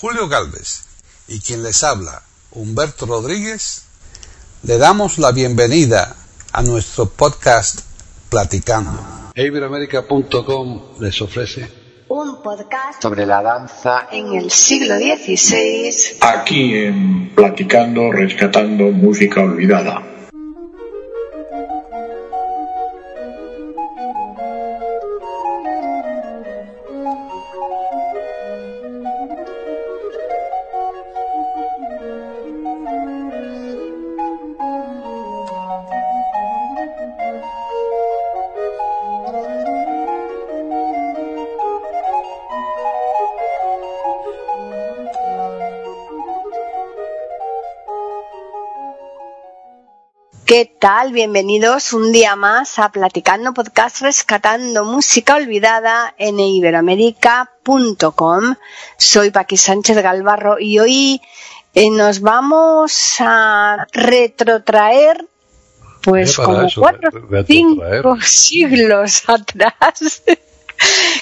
[0.00, 0.84] Julio Galvez
[1.26, 3.82] y quien les habla, Humberto Rodríguez,
[4.62, 6.14] le damos la bienvenida
[6.52, 7.80] a nuestro podcast
[8.28, 9.32] Platicando.
[9.34, 11.68] Iberoamérica.com les ofrece
[12.06, 16.18] un podcast sobre la danza en el siglo XVI.
[16.20, 20.07] Aquí en Platicando, rescatando música olvidada.
[50.48, 51.12] ¿Qué tal?
[51.12, 58.54] Bienvenidos un día más a Platicando Podcast Rescatando Música Olvidada en iberoamérica.com.
[58.96, 61.20] Soy Paqui Sánchez Galvarro y hoy
[61.74, 65.22] eh, nos vamos a retrotraer
[66.00, 70.22] pues como cuatro o cinco siglos atrás.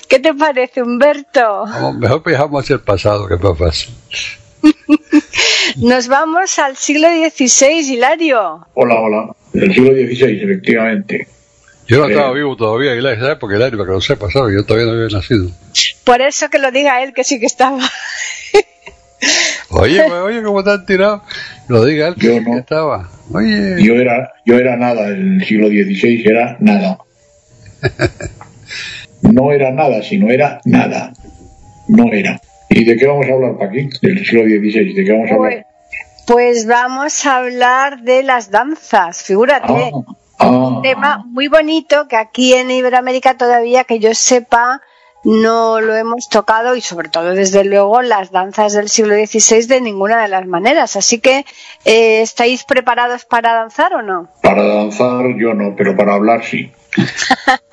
[0.07, 1.67] ¿Qué te parece, Humberto?
[1.99, 3.93] mejor viajamos hacia el pasado, que es más fácil.
[5.77, 8.67] Nos vamos al siglo XVI, Hilario.
[8.75, 9.37] Hola, hola.
[9.55, 11.29] El siglo XVI, efectivamente.
[11.89, 13.39] Yo no estaba vivo todavía, Hilario, ¿sabes?
[13.39, 14.55] Porque Hilario, para que lo sepa, ¿sabes?
[14.57, 15.51] Yo todavía no había nacido.
[16.05, 17.81] Por eso que lo diga él, que sí que estaba.
[19.71, 21.23] Oye, oye, cómo están tirado.
[21.69, 22.53] Lo diga él, que, Yo sí no.
[22.53, 23.11] que estaba.
[23.33, 26.99] Oye, Yo era, yo era nada, el siglo XVI era nada.
[29.23, 31.13] No era nada, sino era nada.
[31.89, 32.41] No era.
[32.79, 33.89] ¿Y de qué vamos a hablar, Paqui?
[34.03, 35.67] Del siglo XVI, ¿de qué vamos a Pues, hablar?
[36.27, 39.93] pues vamos a hablar de las danzas, figúrate.
[39.95, 44.83] Ah, ah, Un tema muy bonito que aquí en Iberoamérica todavía que yo sepa
[45.25, 49.81] no lo hemos tocado y sobre todo desde luego las danzas del siglo XVI de
[49.81, 50.95] ninguna de las maneras.
[50.97, 51.45] Así que
[51.85, 54.29] eh, ¿estáis preparados para danzar o no?
[54.43, 56.71] para danzar yo no, pero para hablar sí.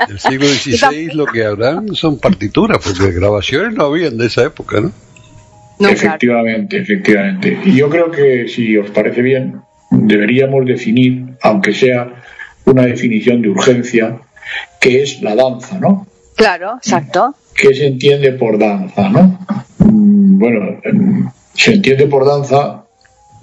[0.10, 4.82] El siglo XVI lo que habrán son partituras, porque grabaciones no habían de esa época,
[4.82, 4.88] ¿no?
[4.88, 5.94] No, claro.
[5.94, 7.60] efectivamente, efectivamente.
[7.66, 9.56] Y yo creo que si os parece bien,
[9.92, 12.22] deberíamos definir, aunque sea
[12.66, 14.20] una definición de urgencia,
[14.80, 16.08] qué es la danza, ¿no?
[16.36, 17.36] Claro, exacto.
[17.56, 19.40] ¿Qué se entiende por danza, no?
[19.80, 22.84] Mm, Bueno, em, se entiende por danza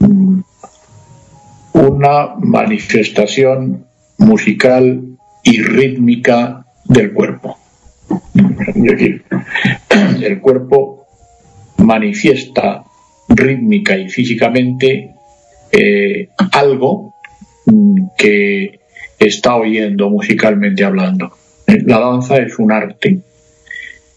[0.01, 0.41] mm,
[1.75, 3.87] una manifestación
[4.19, 5.10] musical
[5.43, 7.59] y rítmica del cuerpo.
[8.75, 9.25] Es decir,
[10.23, 11.07] el cuerpo
[11.79, 12.85] manifiesta
[13.29, 15.15] rítmica y físicamente
[15.73, 17.15] eh, algo
[17.67, 18.81] mm, que
[19.19, 21.31] está oyendo musicalmente hablando.
[21.87, 23.21] La danza es un arte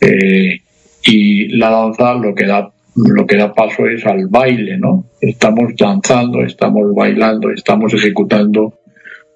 [0.02, 0.60] eh,
[1.04, 5.06] y la danza lo que da lo que da paso es al baile, ¿no?
[5.20, 8.80] Estamos danzando, estamos bailando, estamos ejecutando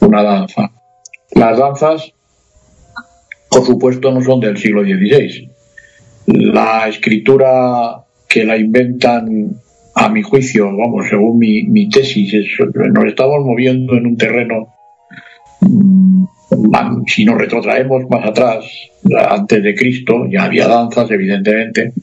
[0.02, 0.72] una danza.
[1.38, 2.14] Las danzas,
[3.50, 5.50] por supuesto, no son del siglo XVI.
[6.28, 9.52] La escritura que la inventan,
[9.96, 14.74] a mi juicio, vamos, según mi, mi tesis, es- nos estamos moviendo en un terreno
[15.62, 16.26] mm,
[17.08, 18.66] si nos retrotraemos más atrás,
[19.30, 21.94] antes de Cristo, ya había danzas, evidentemente,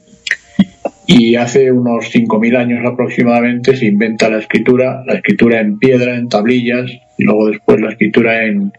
[1.07, 6.29] y hace unos 5.000 años aproximadamente se inventa la escritura, la escritura en piedra, en
[6.29, 8.73] tablillas, y luego después la escritura en,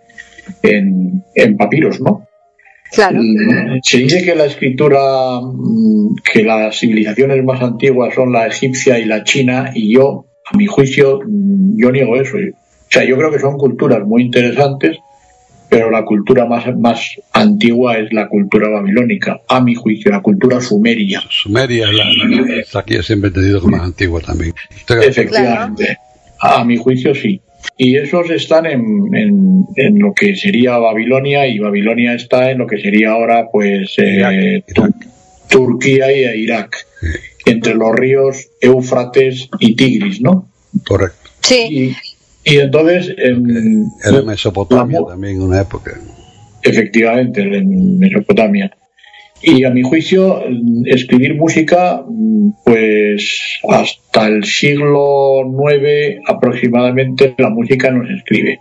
[0.61, 2.27] en, en papiros, ¿no?
[2.91, 3.19] Claro.
[3.83, 9.05] Se dice que la escritura, mm, que las civilizaciones más antiguas son la egipcia y
[9.05, 12.37] la china, y yo, a mi juicio, mm, yo niego eso.
[12.37, 14.97] O sea, yo creo que son culturas muy interesantes,
[15.67, 20.61] pero la cultura más, más antigua es la cultura babilónica, a mi juicio, la cultura
[20.61, 21.21] sumeria.
[21.29, 24.53] Sumeria, la, la, la que yo siempre he entendido como más antigua también.
[24.87, 25.97] Efectivamente,
[26.39, 27.41] a mi juicio sí.
[27.77, 28.81] Y esos están en,
[29.13, 33.93] en, en lo que sería Babilonia y Babilonia está en lo que sería ahora pues
[33.97, 34.63] eh,
[35.49, 36.75] Turquía y Irak,
[37.45, 40.49] entre los ríos Éufrates y Tigris, ¿no?
[40.87, 41.29] Correcto.
[41.41, 41.95] Sí.
[42.45, 45.91] Y, y entonces, en, Era Mesopotamia la- también en una época.
[46.63, 48.71] efectivamente, en Mesopotamia.
[49.47, 50.43] Y a mi juicio,
[50.85, 52.03] escribir música,
[52.63, 58.59] pues hasta el siglo IX aproximadamente la música no se escribe.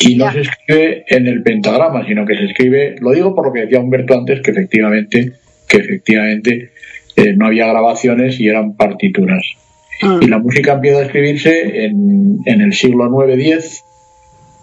[0.00, 0.32] Y no Ya.
[0.32, 3.78] se escribe en el pentagrama, sino que se escribe, lo digo por lo que decía
[3.78, 5.32] Humberto antes, que efectivamente,
[5.68, 6.70] que efectivamente
[7.16, 9.44] eh, no había grabaciones y eran partituras.
[10.02, 10.22] Mm.
[10.22, 13.84] Y la música empieza a escribirse en, en el siglo IX-X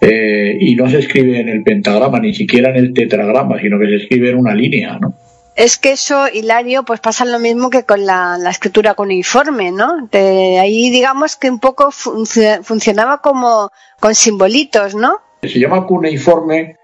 [0.01, 3.87] eh, y no se escribe en el pentagrama, ni siquiera en el tetragrama, sino que
[3.87, 5.13] se escribe en una línea, ¿no?
[5.55, 10.07] Es que eso, Hilario, pues pasa lo mismo que con la, escritura cuneiforme, ¿no?
[10.11, 13.69] De ahí digamos que un poco funcionaba como
[13.99, 15.19] con simbolitos, ¿no?
[15.41, 16.75] Se llama cuneiforme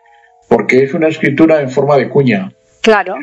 [0.47, 2.51] porque es una escritura en forma de cuña.
[2.81, 3.15] Claro.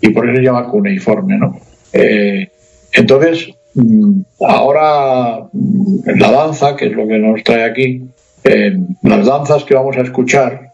[0.00, 1.58] Y por eso se llama cuneiforme, ¿no?
[1.92, 2.50] Eh,
[2.92, 8.08] entonces, mm, ahora mm, la danza, que es lo que nos trae aquí,
[8.44, 10.72] eh, las danzas que vamos a escuchar,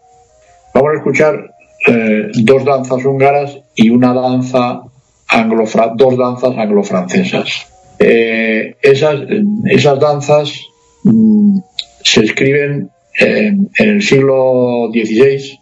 [0.73, 1.53] vamos a escuchar
[1.87, 4.83] eh, dos danzas húngaras y una danza
[5.27, 5.65] anglo
[5.95, 7.67] dos danzas anglo-francesas.
[7.99, 9.21] Eh, esas,
[9.65, 10.53] esas danzas
[11.03, 11.59] mm,
[12.03, 12.89] se escriben
[13.19, 15.59] en, el siglo XVI,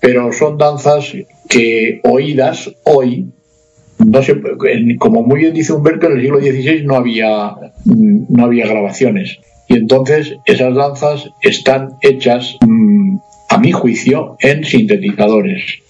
[0.00, 1.12] pero son danzas
[1.48, 3.26] que oídas hoy,
[3.98, 4.40] no sé,
[4.98, 7.50] como muy bien dice Humberto, en el siglo XVI no había,
[7.84, 9.38] mm, no había grabaciones.
[9.68, 13.16] Y entonces esas danzas están hechas mm,
[13.48, 15.85] a mi juicio, en sintetizadores.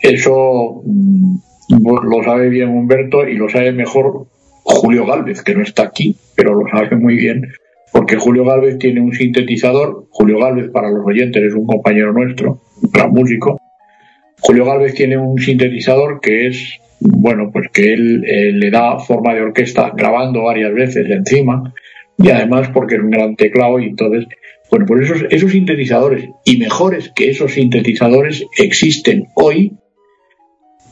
[0.00, 1.36] Eso mm,
[1.68, 4.26] lo sabe bien Humberto y lo sabe mejor
[4.62, 7.46] Julio Galvez, que no está aquí, pero lo sabe muy bien,
[7.92, 10.06] porque Julio Galvez tiene un sintetizador.
[10.10, 13.60] Julio Galvez, para los oyentes, es un compañero nuestro, un gran músico.
[14.40, 19.34] Julio Galvez tiene un sintetizador que es, bueno, pues que él eh, le da forma
[19.34, 21.72] de orquesta grabando varias veces encima
[22.18, 24.26] y además porque es un gran teclado y entonces
[24.76, 29.72] bueno, pues esos, sintetizadores y mejores que esos sintetizadores existen hoy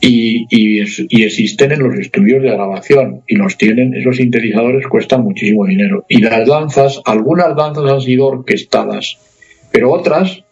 [0.01, 5.65] y, y, existen en los estudios de grabación y los tienen, esos sintetizadores cuestan muchísimo
[5.67, 6.03] dinero.
[6.09, 9.19] Y las danzas, algunas danzas han sido orquestadas,
[9.71, 10.43] pero otras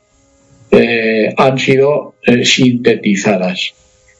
[0.69, 3.73] eh, han sido eh, sintetizadas.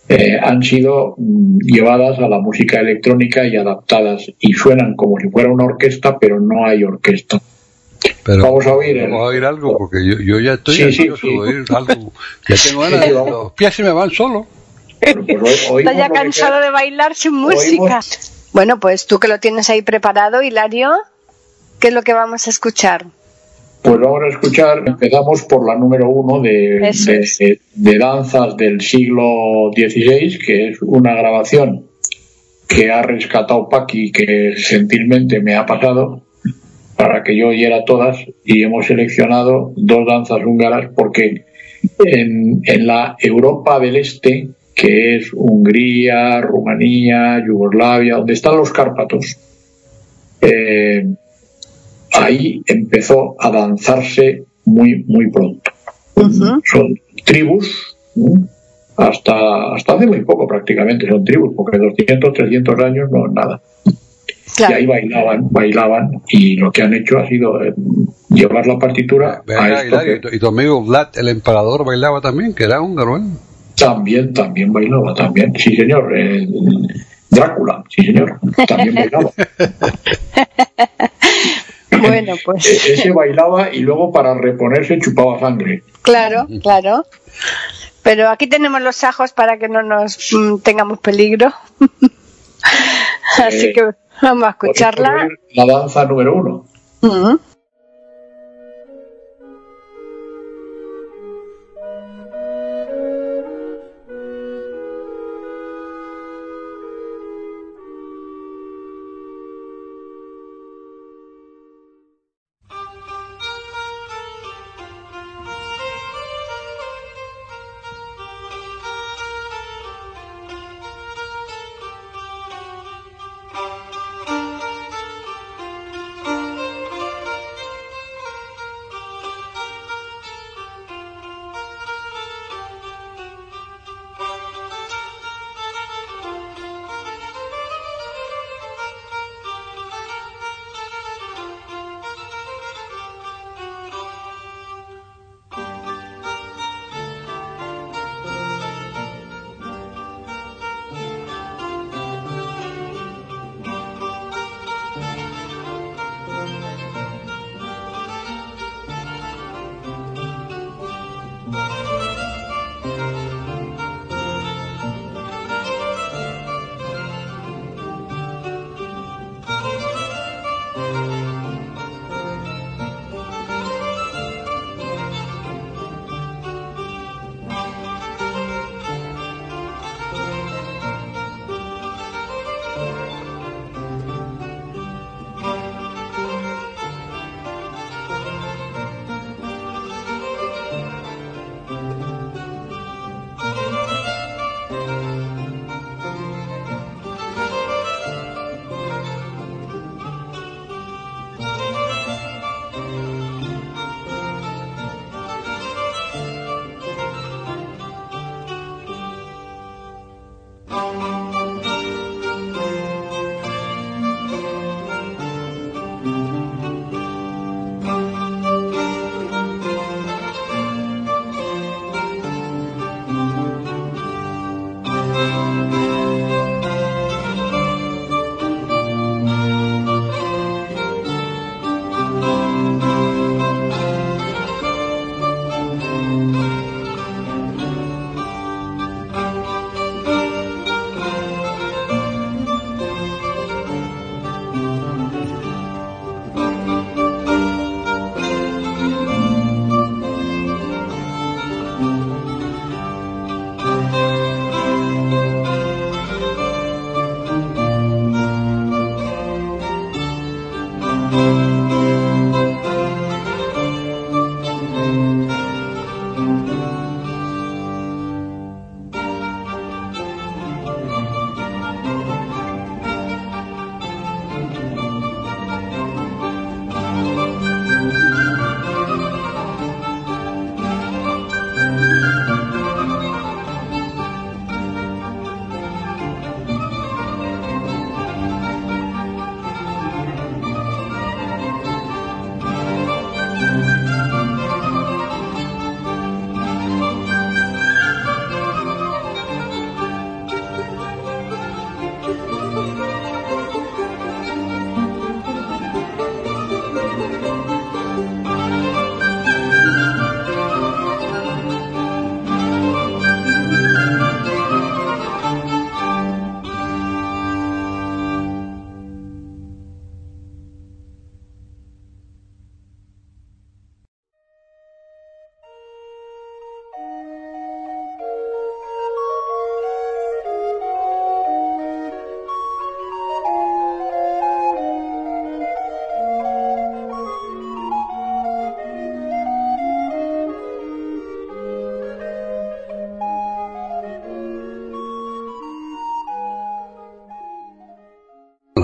[0.09, 5.29] Eh, han sido mm, llevadas a la música electrónica y adaptadas y suenan como si
[5.29, 7.39] fuera una orquesta, pero no hay orquesta
[8.25, 12.11] vamos a oír, vamos a oír algo, porque yo, ya estoy ansioso de oír algo.
[12.47, 14.47] Ya tengo ganas, los pies se me van solo.
[15.39, 17.99] Pues Está ya cansado de bailar sin música.
[18.53, 20.91] Bueno, pues tú que lo tienes ahí preparado, Hilario,
[21.79, 23.05] ¿qué es lo que vamos a escuchar?
[23.81, 29.71] Pues vamos a escuchar, empezamos por la número uno de, de, de, danzas del siglo
[29.75, 31.87] XVI, que es una grabación
[32.67, 36.21] que ha rescatado Paqui, que gentilmente me ha pasado,
[36.95, 41.45] para que yo oyera todas y hemos seleccionado dos danzas húngaras porque
[42.05, 49.37] en, la Europa del Este, que es Hungría, Rumanía, Yugoslavia, donde están los Cárpatos,
[50.41, 51.05] eh,
[52.13, 55.71] ahí empezó a danzarse muy, muy pronto.
[56.63, 56.95] Son
[57.25, 57.97] tribus,
[58.95, 63.61] hasta, hasta hace muy poco prácticamente son tribus, porque 200, 300 años no es nada.
[64.57, 67.73] Y ahí bailaban, bailaban, y lo que han hecho ha sido eh,
[68.29, 72.81] llevar la partitura a esto Y tu amigo Vlad, el emperador, bailaba también, que era
[72.81, 73.21] húngaro, ¿eh?
[73.75, 76.13] También, también bailaba, también, sí señor.
[77.29, 79.31] Drácula, sí señor, también bailaba.
[82.01, 82.85] bueno, pues.
[82.85, 85.81] E-, ese bailaba y luego para reponerse chupaba sangre.
[86.03, 87.05] Claro, claro.
[88.03, 91.51] Pero aquí tenemos los ajos para que no nos mm, tengamos peligro.
[93.37, 93.89] Así eh, que
[94.23, 95.27] Vamos a escucharla.
[95.53, 96.65] La danza número uno.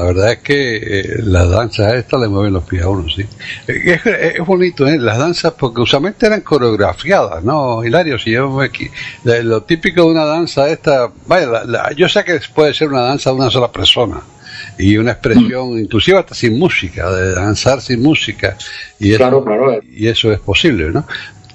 [0.09, 3.25] Verdad es que eh, las danzas estas le mueven los pies a uno, sí.
[3.67, 4.97] Es, es bonito, ¿eh?
[4.97, 7.83] Las danzas, porque usualmente eran coreografiadas, ¿no?
[7.83, 8.69] Hilario, si yo me,
[9.43, 11.63] lo típico de una danza esta, vaya,
[11.95, 14.21] yo sé que puede ser una danza de una sola persona
[14.77, 15.79] y una expresión, mm.
[15.79, 18.57] inclusive hasta sin música, de danzar sin música,
[18.99, 21.05] y eso, claro, y eso es posible, ¿no?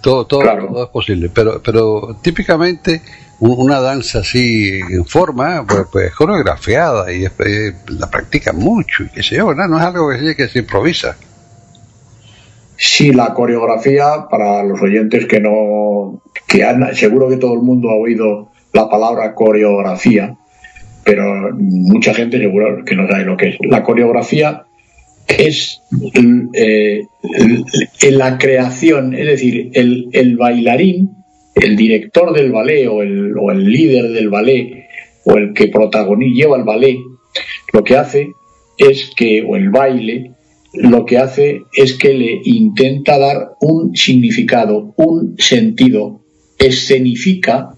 [0.00, 3.00] Todo, todo, todo es posible, pero, pero típicamente
[3.40, 7.26] una danza así en forma, pues, pues coreografiada y
[7.98, 11.16] la practica mucho y qué sé yo, No es algo que, que se improvisa.
[12.76, 17.90] Sí, la coreografía, para los oyentes que no, que han, seguro que todo el mundo
[17.90, 20.36] ha oído la palabra coreografía,
[21.04, 23.56] pero mucha gente seguro que no sabe lo que es.
[23.60, 24.64] La coreografía
[25.28, 25.82] es
[26.14, 27.02] eh,
[28.10, 31.23] la creación, es decir, el, el bailarín
[31.54, 34.84] el director del ballet o el, o el líder del ballet
[35.24, 36.98] o el que protagoniza, lleva el ballet,
[37.72, 38.32] lo que hace
[38.76, 40.32] es que, o el baile,
[40.72, 46.20] lo que hace es que le intenta dar un significado, un sentido,
[46.58, 47.70] escenifica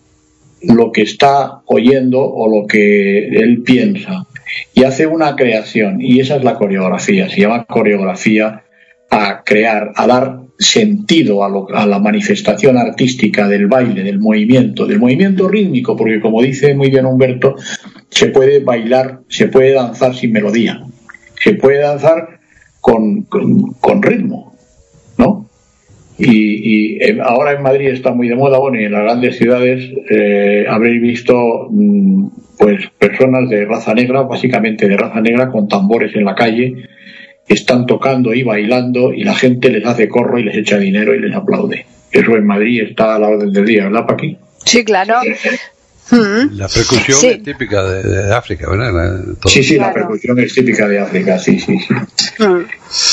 [0.63, 4.27] lo que está oyendo o lo que él piensa
[4.75, 6.01] y hace una creación.
[6.01, 8.65] Y esa es la coreografía, se llama coreografía
[9.11, 15.49] a crear, a dar sentido a, la manifestación artística del baile, del movimiento, del movimiento
[15.49, 17.57] rítmico, porque como dice muy bien Humberto,
[18.09, 20.83] se puede bailar, se puede danzar sin melodía,
[21.43, 22.41] se puede danzar
[22.81, 24.55] con, con, ritmo,
[25.19, 25.49] ¿no?
[26.19, 30.65] Y, ahora en Madrid está muy de moda, bueno, y en las grandes ciudades eh,
[30.69, 36.25] habréis visto mm, pues personas de raza negra, básicamente de raza negra, con tambores en
[36.25, 36.89] la calle,
[37.49, 41.21] están tocando y bailando y la gente les hace corro y les echa dinero y
[41.21, 41.87] les aplaude.
[42.11, 44.37] Eso en Madrid está a la orden del día, ¿verdad, Paqui?
[44.65, 45.21] Sí, claro.
[46.11, 46.57] Mm.
[46.57, 49.25] La percusión es típica de, África, ¿verdad?
[49.47, 51.95] Sí, sí, la percusión es típica de África, sí, sí, sí.
[52.45, 52.65] Mm.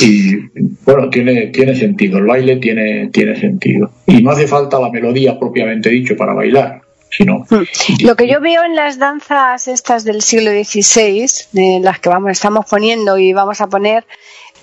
[0.02, 3.92] Y bueno, tiene, tiene sentido, el baile tiene, tiene sentido.
[4.06, 6.83] Y no hace falta la melodía propiamente dicho para bailar.
[7.16, 7.46] Sino...
[7.50, 8.06] Mm.
[8.06, 12.32] Lo que yo veo en las danzas estas del siglo XVI, de las que vamos,
[12.32, 14.06] estamos poniendo y vamos a poner,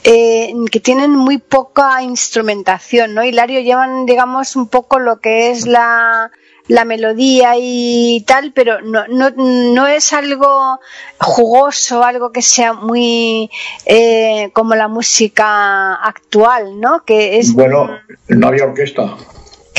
[0.05, 3.23] eh, que tienen muy poca instrumentación, ¿no?
[3.23, 6.31] Hilario llevan, digamos, un poco lo que es la,
[6.69, 10.81] la melodía y tal, pero no, no, no es algo
[11.19, 13.51] jugoso, algo que sea muy
[13.85, 17.05] eh, como la música actual, ¿no?
[17.05, 19.17] Que es bueno, no había orquesta.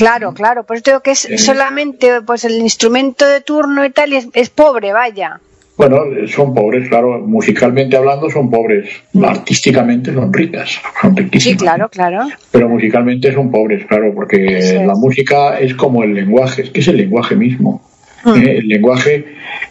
[0.02, 4.30] Claro, claro, pues tengo que es solamente pues el instrumento de turno y tal y
[4.34, 5.40] es pobre, vaya.
[5.78, 8.90] Bueno, son pobres, claro, musicalmente hablando son pobres,
[9.24, 11.60] artísticamente son ricas, son riquísimas.
[11.60, 12.28] Sí, claro, claro.
[12.52, 16.88] Pero musicalmente son pobres, claro, porque la música es como el lenguaje, es que es
[16.88, 17.82] el lenguaje mismo.
[18.24, 18.36] Mm.
[18.36, 19.26] Eh, el lenguaje,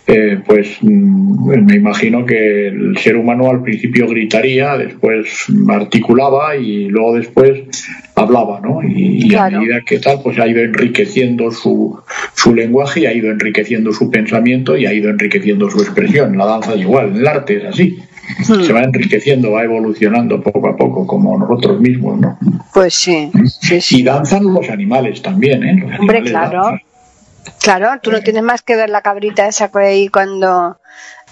[0.06, 6.88] eh, pues mm, me imagino que el ser humano al principio gritaría, después articulaba y
[6.88, 7.62] luego después
[8.16, 8.82] hablaba, ¿no?
[8.82, 11.98] Y, a medida que tal, pues ha ido enriqueciendo su,
[12.34, 16.36] su lenguaje y ha ido enriqueciendo su pensamiento y ha ido enriqueciendo su expresión.
[16.36, 17.98] La danza es igual, el arte es así.
[18.48, 18.62] Mm.
[18.62, 22.38] Se va enriqueciendo, va evolucionando poco a poco, como nosotros mismos, ¿no?
[22.72, 23.30] Pues sí.
[23.90, 25.84] Y danzan los animales también, ¿eh?
[25.98, 26.78] Hombre, claro.
[27.62, 30.78] Claro, tú no tienes más que ver la cabrita esa que ahí cuando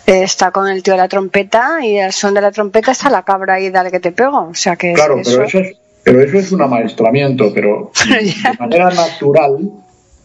[0.06, 3.22] está con el tío de la trompeta y al son de la trompeta está la
[3.22, 4.48] cabra ahí, dale que te pego.
[4.50, 8.90] O sea que claro, pero, eso es, pero eso es un amaestramiento, pero de manera
[8.90, 9.70] natural,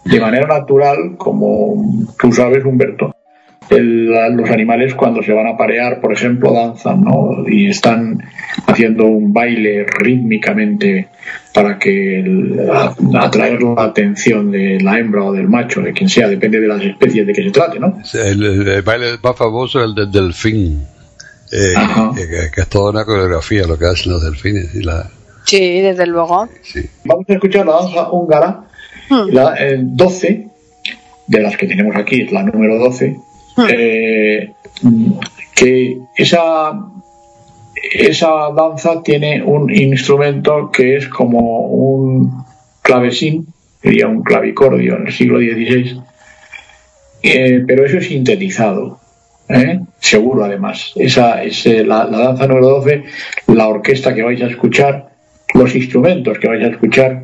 [0.06, 3.13] de manera natural, como tú sabes, Humberto,
[3.70, 7.48] los animales cuando se van a parear, por ejemplo, danzan, ¿no?
[7.48, 8.20] Y están
[8.68, 11.08] haciendo un baile rítmicamente
[11.54, 12.24] para que
[13.20, 16.82] atraer la atención de la hembra o del macho, de quien sea, depende de las
[16.82, 18.00] especies de que se trate, ¿no?
[18.14, 20.86] El, baile más famoso es el del delfín,
[21.52, 21.74] eh,
[22.54, 24.74] que, es toda una coreografía lo que hacen los delfines.
[24.74, 25.10] Y la...
[25.46, 26.48] Sí, desde luego.
[27.06, 28.64] Vamos a escuchar la danza húngara,
[29.10, 29.30] hmm.
[29.32, 30.48] la 12,
[31.28, 33.16] de las que tenemos aquí, es la número 12.
[33.70, 34.54] Eh,
[35.56, 36.74] que esa,
[37.94, 42.44] esa danza tiene un instrumento que es como un
[42.82, 43.48] clavesín,
[43.82, 46.02] sería un clavicordio en el siglo XVI,
[47.22, 49.00] eh, pero eso es sintetizado.
[49.50, 49.80] ¿eh?
[50.00, 50.94] seguro además.
[50.96, 53.04] Esa es eh, la, danza número 12,
[53.48, 55.10] la orquesta que vais a escuchar,
[55.54, 57.24] los instrumentos que vais a escuchar,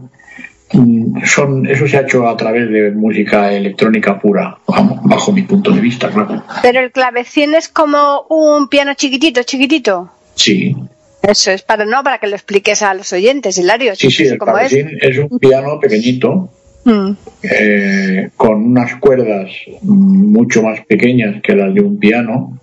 [1.26, 4.58] son eso se ha hecho a través de música electrónica pura,
[5.04, 6.44] bajo mi punto de vista, claro.
[6.62, 10.12] Pero el clavecín es como un piano chiquitito, chiquitito.
[10.36, 10.76] Sí.
[11.22, 13.96] Eso es para no para que lo expliques a los oyentes, Hilario.
[13.96, 16.50] Sí, sí, el clavecín es un piano pequeñito
[16.86, 17.12] Mm.
[17.44, 19.52] Eh, con unas cuerdas
[19.82, 22.60] mucho más pequeñas que las de un piano,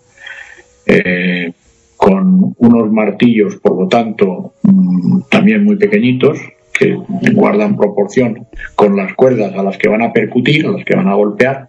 [0.87, 1.53] eh,
[1.97, 6.39] con unos martillos, por lo tanto, mm, también muy pequeñitos,
[6.79, 6.97] que
[7.33, 11.09] guardan proporción con las cuerdas a las que van a percutir, a las que van
[11.09, 11.69] a golpear,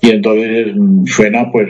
[0.00, 1.68] y entonces mm, suena pues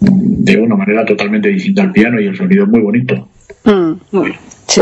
[0.00, 3.28] de una manera totalmente distinta al piano y el sonido es muy bonito.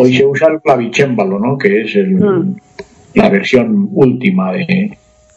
[0.00, 1.58] Hoy se usa el clavicémbalo, ¿no?
[1.58, 2.18] que es el,
[3.14, 4.96] la versión última de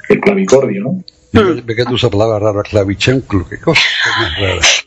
[0.09, 1.03] el clavicordio, ¿no?
[1.31, 2.61] ¿De qué tú usas palabra rara?
[2.63, 3.81] Clavicémbalo, ¿qué cosa?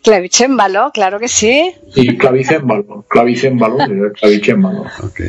[0.03, 1.75] Clavicémbalo, claro que sí.
[1.95, 3.79] Sí, clavicémbalo, clavicémbalo,
[4.15, 4.83] clavicémbalo.
[5.03, 5.21] Ok.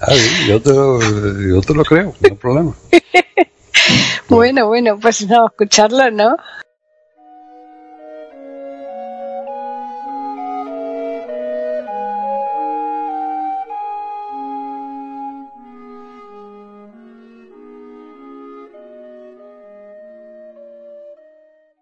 [0.00, 0.14] Ah,
[0.46, 2.74] yo, te, yo te lo creo, no hay problema.
[4.28, 6.36] bueno, bueno, pues no, escucharlo, ¿no?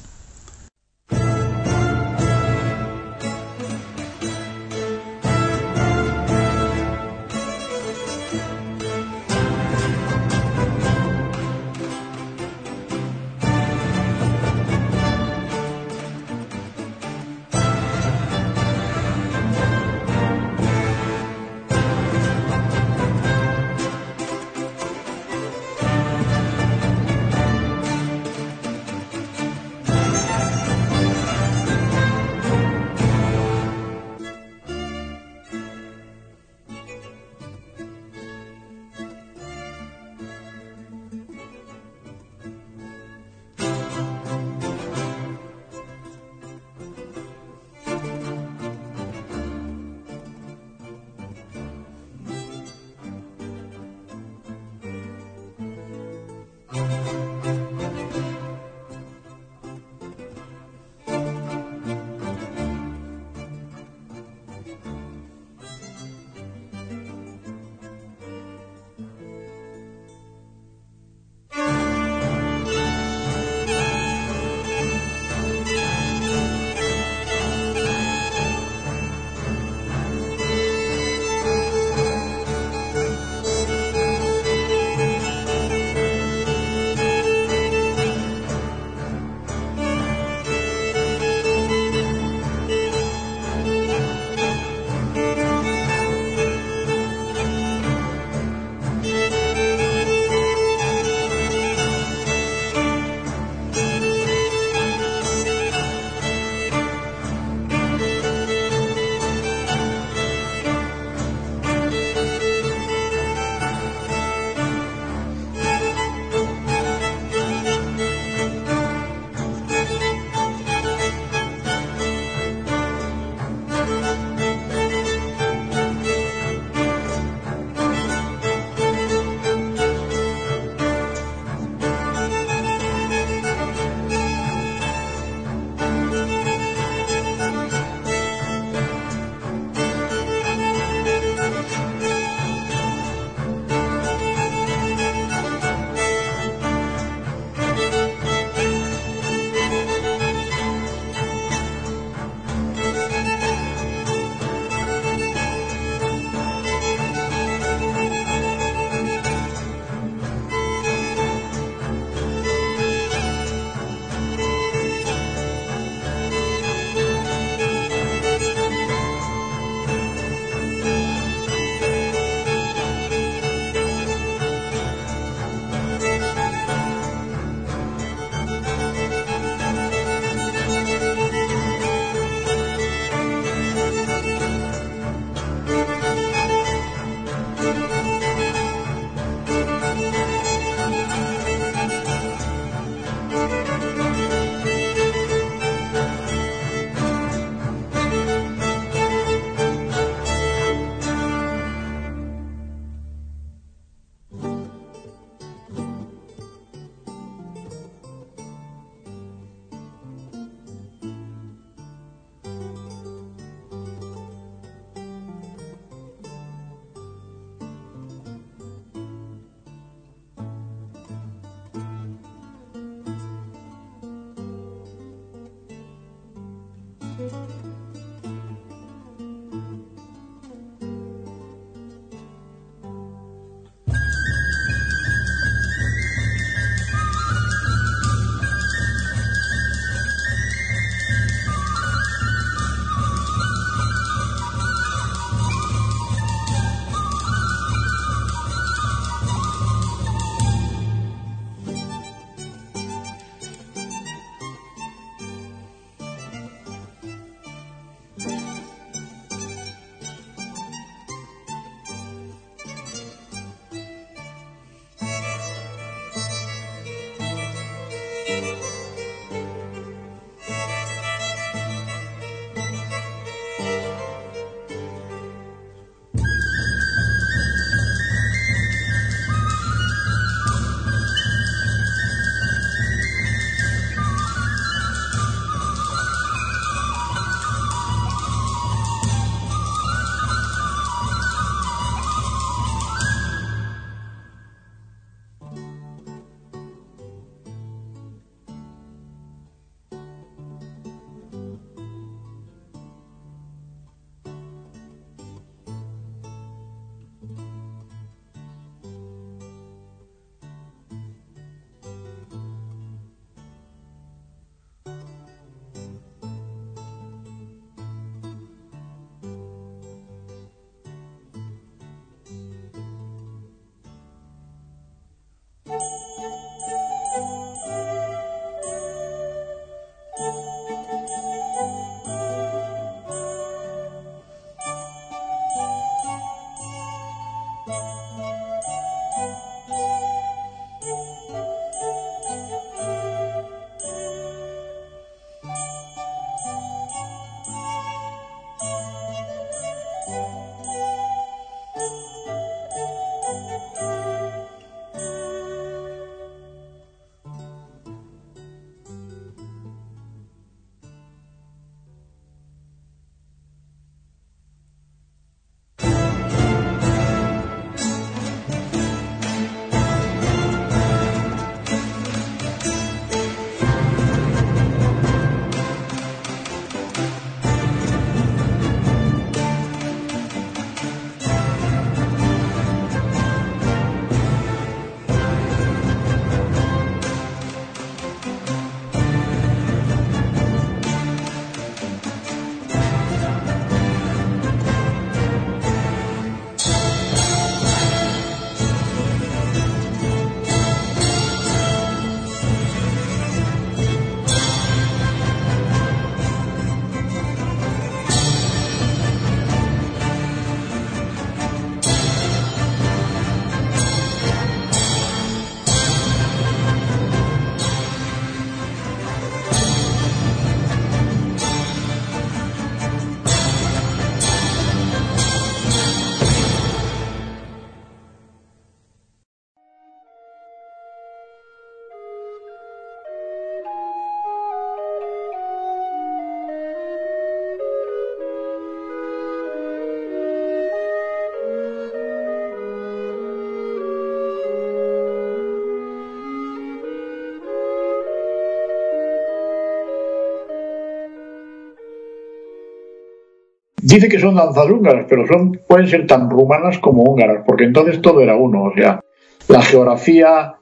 [453.88, 458.03] dice que son danzas húngaras, pero son pueden ser tan rumanas como húngaras, porque entonces
[458.03, 459.01] todo era uno, o sea,
[459.48, 460.55] la geografía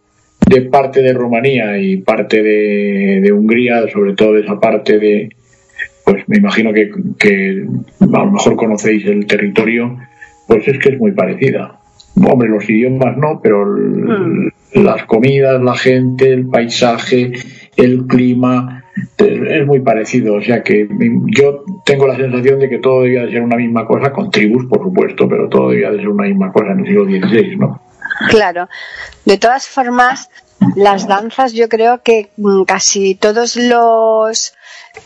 [0.49, 5.29] de parte de Rumanía y parte de, Hungría, sobre todo esa parte de,
[6.05, 7.67] pues me imagino que,
[8.01, 9.97] a lo mejor conocéis el territorio,
[10.47, 11.81] pues es que es muy parecida.
[12.31, 14.51] Hombre, los idiomas no, pero mm.
[14.85, 17.33] las comidas, la gente, el paisaje,
[17.77, 18.85] el clima,
[19.19, 20.35] es muy parecido.
[20.35, 20.89] O sea que
[21.37, 24.67] yo tengo la sensación de que todo debía de ser una misma cosa, con tribus,
[24.67, 27.81] por supuesto, pero todo debía de ser una misma cosa en el siglo XVI, ¿no?
[28.31, 28.69] Claro.
[29.25, 30.31] De todas formas,
[30.75, 34.55] las danzas, yo creo que mm, casi todos los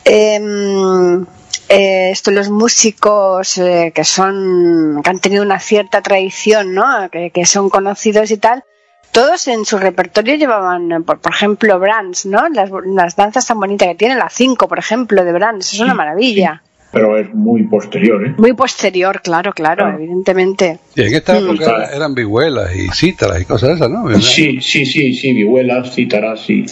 [0.05, 1.27] em,
[1.69, 7.09] eh, los músicos eh, que son que han tenido una cierta tradición, ¿no?
[7.11, 8.65] Que, son conocidos y tal,
[9.13, 12.49] todos en su repertorio llevaban, por, ejemplo, Brahms, ¿no?
[12.49, 16.63] Las, danzas tan bonitas que tiene, la 5, por ejemplo, de Brahms, es una maravilla
[16.93, 18.27] pero es muy posterior.
[18.27, 18.35] ¿eh?
[18.37, 20.79] Muy posterior, claro, claro, evidentemente.
[20.97, 21.45] Y en esta mm.
[21.45, 24.11] época eran vihuelas y cítaras y cosas esas, ¿no?
[24.21, 26.67] Sí, sí, sí, sí, vihuelas, cítaras, sí.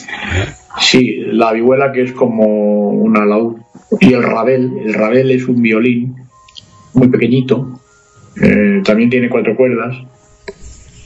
[0.81, 3.59] Sí, la vihuela que es como una laúd
[4.01, 6.17] y el rabel, el rabel es un violín
[6.95, 7.81] muy pequeñito,
[8.41, 9.97] eh, también tiene cuatro cuerdas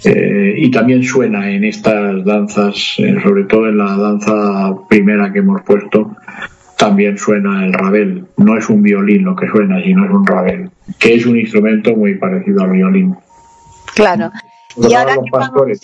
[0.04, 5.40] eh, y también suena en estas danzas, eh, sobre todo en la danza primera que
[5.40, 6.16] hemos puesto,
[6.76, 8.26] también suena el rabel.
[8.36, 11.94] No es un violín lo que suena, sino es un rabel, que es un instrumento
[11.94, 13.14] muy parecido al violín.
[13.94, 14.32] Claro.
[14.76, 15.80] y ahora los pastores.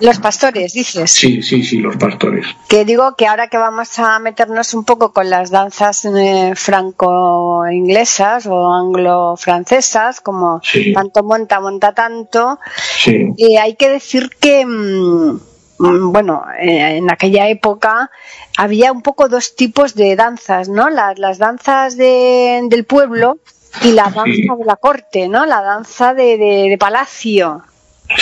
[0.00, 1.10] Los pastores, dices.
[1.10, 2.46] Sí, sí, sí, los pastores.
[2.68, 8.46] Que digo que ahora que vamos a meternos un poco con las danzas eh, franco-inglesas
[8.46, 10.60] o anglo-francesas, como
[10.94, 12.58] tanto monta, monta tanto,
[12.98, 13.28] sí.
[13.36, 14.64] Eh, hay que decir que.
[14.64, 18.10] Mm, Mm, bueno, eh, en aquella época
[18.56, 20.88] había un poco dos tipos de danzas, ¿no?
[20.90, 23.38] Las, danzas del pueblo
[23.82, 25.44] y la danza de la corte, ¿no?
[25.44, 27.62] La danza de, palacio,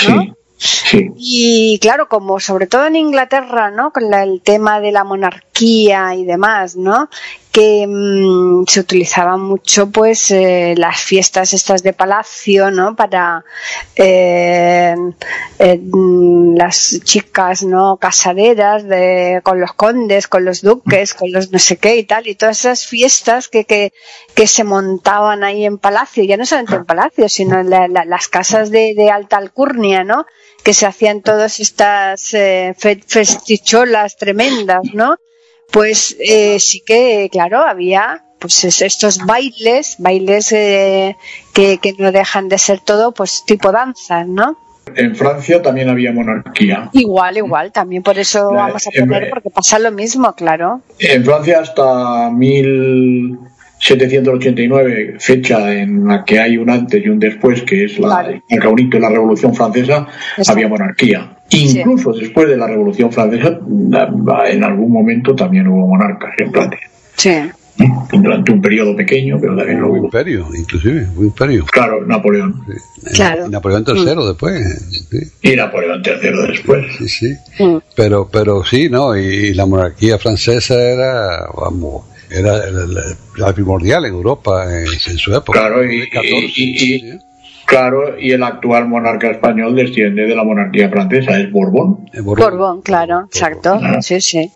[0.09, 0.37] ¿no?
[1.17, 3.93] Y claro, como sobre todo en Inglaterra, ¿no?
[3.93, 7.09] Con el tema de la monarquía y demás, ¿no?
[7.53, 12.95] Que mm, se utilizaban mucho, pues, eh, las fiestas estas de palacio, ¿no?
[12.95, 13.45] Para
[13.97, 14.95] eh,
[15.59, 17.97] eh, mm, las chicas, ¿no?
[17.97, 22.29] Casaderas de, con los condes, con los duques, con los no sé qué y tal,
[22.29, 23.93] y todas esas fiestas que, que,
[24.35, 28.71] que se montaban ahí en palacio, ya no solamente en palacio, sino en las casas
[28.71, 30.27] de, alta alcurnia, ¿no?
[30.63, 35.17] que se hacían todas estas eh, festicholas tremendas, ¿no?
[35.71, 41.17] Pues eh, sí que, claro, había pues estos bailes, bailes eh,
[41.53, 44.57] que, no dejan de ser todo pues tipo danzas, ¿no?
[44.97, 46.89] En Francia también había monarquía.
[46.93, 50.81] Igual, igual, también por eso vamos a poner, porque pasa lo mismo, claro.
[50.99, 53.39] En Francia hasta mil
[53.81, 58.61] 789, fecha en la que hay un antes y un después, que es la, el
[58.61, 60.07] caunito de la Revolución Francesa,
[60.47, 61.39] había monarquía.
[61.49, 63.59] Incluso después de la Revolución Francesa,
[64.49, 66.81] en algún momento también hubo monarcas en Francia.
[67.17, 67.31] Sí.
[68.13, 69.99] Durante un periodo pequeño, pero también lo hubo.
[70.01, 71.65] Un imperio, inclusive, un imperio.
[71.65, 72.63] Claro, Napoleón.
[73.15, 73.47] Claro.
[73.47, 74.27] Y Napoleón III mm.
[74.27, 75.39] después.
[75.41, 76.87] Y Napoleón III después.
[76.99, 77.35] Sí, sí.
[77.59, 77.79] Mm.
[77.97, 79.17] Pero, pero sí, ¿no?
[79.17, 82.61] Y la monarquía francesa era, vamos, era
[83.37, 85.61] la primordial en Europa en, su época.
[85.61, 86.09] Claro, y,
[87.67, 92.09] claro, y el actual monarca español desciende de la monarquía francesa, es Borbón.
[92.23, 94.53] Borbón, claro, exacto, sí, sí.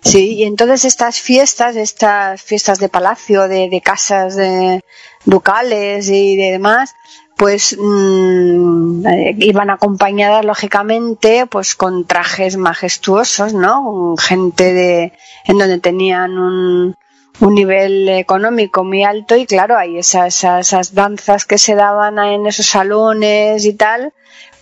[0.00, 4.80] Sí, y entonces estas fiestas, estas fiestas de palacio, de, casas de
[5.24, 6.94] ducales y demás,
[7.36, 14.14] pues mm, eh, iban acompañadas lógicamente pues con trajes majestuosos, ¿no?
[14.18, 15.12] Gente de
[15.44, 16.96] en donde tenían un,
[17.40, 22.46] un nivel económico muy alto y claro, hay esas, esas, danzas que se daban en
[22.46, 24.12] esos salones y tal,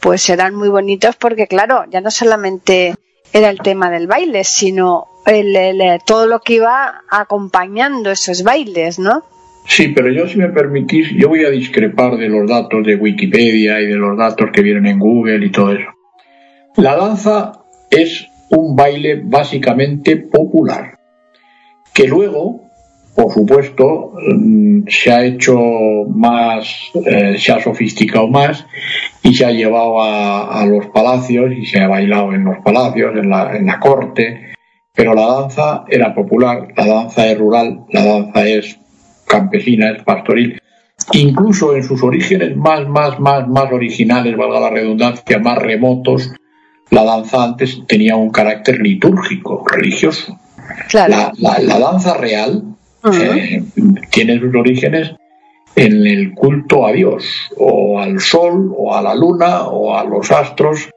[0.01, 2.95] pues eran muy bonitos porque claro, ya no solamente
[3.33, 5.57] era el tema del baile, sino el,
[6.05, 9.25] todo lo que iba acompañando esos bailes, ¿no?
[9.67, 13.81] Sí, pero yo si me permitís, yo voy a discrepar de los datos de Wikipedia
[13.81, 15.91] y de los datos que vienen en Google y todo eso.
[16.77, 20.99] La danza es un baile básicamente popular,
[21.93, 22.66] que luego
[23.17, 25.57] por supuesto, mm, se ha hecho
[26.15, 26.69] más,
[27.07, 28.67] eh, se ha sofisticado más
[29.23, 33.31] y se ha llevado a, los palacios y se ha bailado en los palacios, en
[33.31, 34.53] la, en la corte,
[34.95, 38.79] pero la danza era popular, la danza es rural, la danza es
[39.27, 40.61] campesina, es pastoril.
[41.13, 46.33] Incluso en sus orígenes más, más, más, más originales, valga la redundancia, más remotos,
[46.91, 50.39] la danza antes tenía un carácter litúrgico, religioso.
[50.93, 52.76] la, la danza real
[53.13, 53.63] eh,
[54.11, 55.13] tiene sus orígenes
[55.75, 60.31] en el culto a Dios, o al sol, o a la luna, o a los
[60.31, 60.89] astros,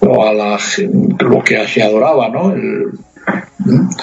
[0.00, 2.54] o a lo que se adoraba, ¿no?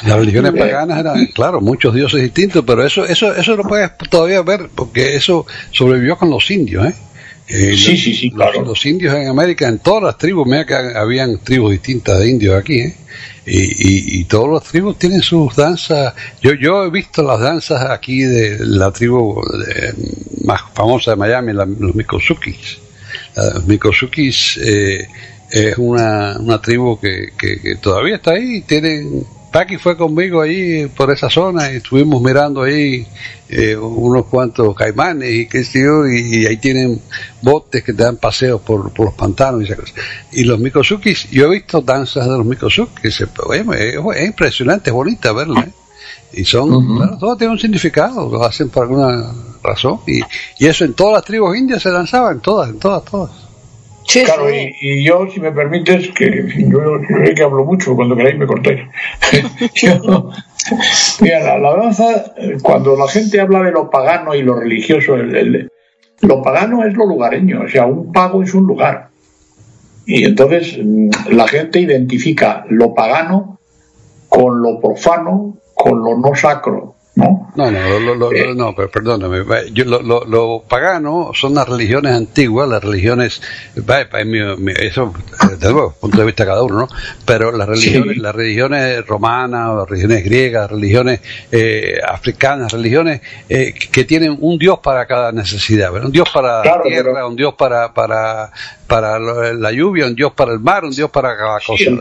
[0.05, 3.91] las religiones eh, paganas eran, claro, muchos dioses distintos, pero eso, eso, eso lo puedes
[4.09, 6.93] todavía ver, porque eso sobrevivió con los indios, ¿eh?
[7.47, 8.63] Eh sí, sí, sí, claro.
[8.63, 12.55] Los, indios en América, en todas las tribus, mira que habían tribus distintas de indios
[12.55, 12.95] aquí, ¿eh?
[13.47, 16.15] Y, y, todos los tribus tienen sus danzas.
[16.41, 19.39] Yo, yo he visto las danzas aquí de la tribu
[20.45, 22.79] más famosa de Miami, los Mikosukis.
[23.35, 25.07] Los Mikosukis eh,
[25.51, 28.61] es una, una tribu que, que, todavía está ahí.
[28.61, 33.07] Tienen, Paqui fue conmigo ahí por esa zona y estuvimos mirando ahí
[33.47, 36.99] eh, unos cuantos caimanes y qué sé yo, y, ahí tienen
[37.41, 39.95] botes que te dan paseos por, por los pantanos y esas cosas.
[40.33, 45.31] Y los Mikosukis, yo he visto danzas de los Mikosukis, es, es, impresionante, es bonita
[45.31, 45.61] verla.
[45.61, 45.71] ¿eh?
[46.33, 49.31] Y son, claro, todo tiene un significado, lo hacen por alguna
[49.63, 50.01] razón.
[50.05, 50.19] Y,
[50.59, 53.44] y eso en todas las tribus indias se danzaban, todas, en todas, todas
[54.07, 56.79] claro, Y, yo, si me permites, que yo,
[57.35, 58.81] que hablo mucho, cuando queráis me cortéis.
[61.21, 65.15] mira, la, danza, cuando la gente habla de lo pagano y lo religioso,
[66.21, 69.09] lo pagano es lo lugareño, o sea, un pago es un lugar.
[70.05, 73.59] Y entonces mm, la gente identifica lo pagano
[74.29, 76.94] con lo profano, con lo no sacro.
[77.15, 77.45] ¿No?
[77.55, 78.53] No, no, eh.
[78.53, 79.45] no, pero perdóname.
[79.71, 83.41] Yo, lo, lo, pagano son las religiones antiguas, las religiones,
[83.75, 85.13] eso,
[85.49, 86.87] desde luego, punto de vista de cada uno, ¿no?
[87.25, 93.73] Pero las religiones, las religiones romanas, las religiones griegas, las religiones eh, africanas, religiones eh,
[93.73, 97.93] que tienen un dios para cada necesidad, un dios para la tierra, un dios para,
[97.93, 98.51] para,
[98.87, 101.91] para la lluvia, un dios para el mar, un dios para cada cosa.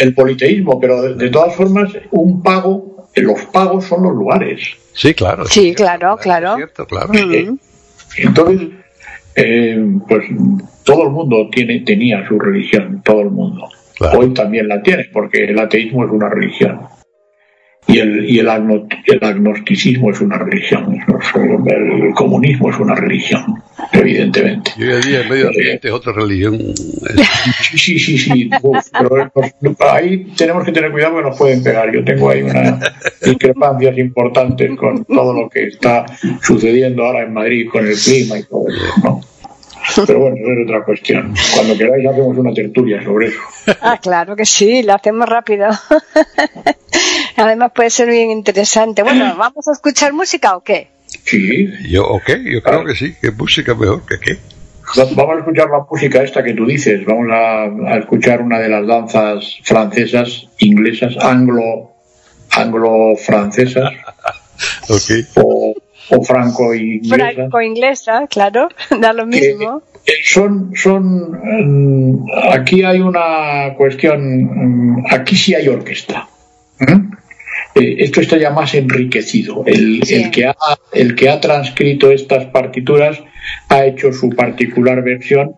[0.00, 4.60] el, politeísmo, pero de todas formas, un pago los pagos son los lugares.
[4.92, 5.46] Sí, claro.
[5.46, 6.56] Sí, claro, claro.
[6.88, 7.12] claro.
[8.16, 8.68] Entonces,
[9.34, 10.24] eh, pues
[10.84, 13.68] todo el mundo tiene, tenía su religión, todo el mundo.
[14.16, 16.80] Hoy también la tiene, porque el ateísmo es una religión
[17.88, 20.98] y el, y el, agnosticismo es una religión,
[21.66, 24.72] el comunismo es una religión, evidentemente.
[24.76, 26.58] Y hoy en día el medio ambiente es otra religión.
[27.76, 28.50] Sí, sí, sí,
[28.98, 29.30] pero
[29.92, 31.92] ahí tenemos que tener cuidado porque nos pueden pegar.
[31.92, 32.80] Yo tengo ahí unas
[33.24, 36.06] discrepancias importantes con todo lo que está
[36.42, 39.20] sucediendo ahora en Madrid con el clima y todo eso, ¿no?
[39.94, 41.34] Pero bueno, eso es otra cuestión.
[41.54, 43.40] Cuando queráis hacemos una tertulia sobre eso.
[43.80, 45.68] Ah, claro que sí, lo hacemos rápido.
[47.36, 49.02] Además puede ser bien interesante.
[49.02, 50.88] Bueno, ¿vamos a escuchar música o qué?
[51.06, 51.70] Sí.
[51.88, 54.38] Yo, ok, yo creo que sí, que música mejor que qué.
[54.94, 57.04] Vamos a escuchar la música esta que tú dices.
[57.04, 61.90] Vamos a, escuchar una de las danzas francesas, inglesas, anglo,
[62.52, 63.92] anglo-francesas.
[64.88, 65.26] okay.
[65.34, 65.74] O,
[66.10, 67.32] o franco-inglesa.
[67.34, 68.68] Franco-inglesa, claro,
[69.00, 69.82] da lo mismo.
[70.24, 74.20] son, son, mm, aquí hay una cuestión,
[75.00, 76.28] mm, aquí sí hay orquesta.
[77.74, 79.64] Eh, esto está ya más enriquecido.
[79.66, 80.00] El,
[80.30, 80.56] que ha,
[80.92, 83.22] el que ha transcrito estas partituras
[83.68, 85.56] ha hecho su particular versión.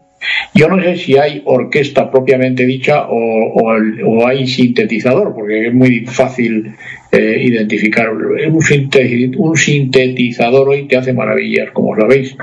[0.55, 6.75] Yo no sé si hay orquesta propiamente dicha o, hay sintetizador, porque es muy fácil
[7.13, 8.11] eh, identificar.
[8.11, 12.37] Un, sintetizador hoy te hace maravillas, como sabéis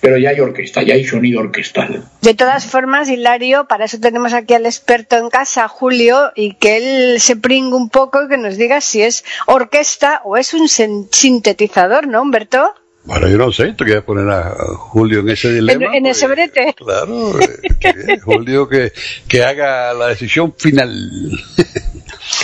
[0.00, 2.04] pero ya hay orquesta, ya hay sonido orquestal.
[2.20, 6.76] De todas formas, Hilario, para eso tenemos aquí al experto en casa, Julio, y que
[6.76, 10.68] él se pringue un poco y que nos diga si es orquesta o es un
[10.68, 12.74] sintetizador, ¿no, Humberto?
[13.04, 15.94] Bueno, yo no sé, tú quieres poner a Julio en ese dilema.
[15.94, 16.74] En, ese pues, brete.
[16.74, 18.92] Claro, eh, Julio que,
[19.28, 20.90] que haga la decisión final.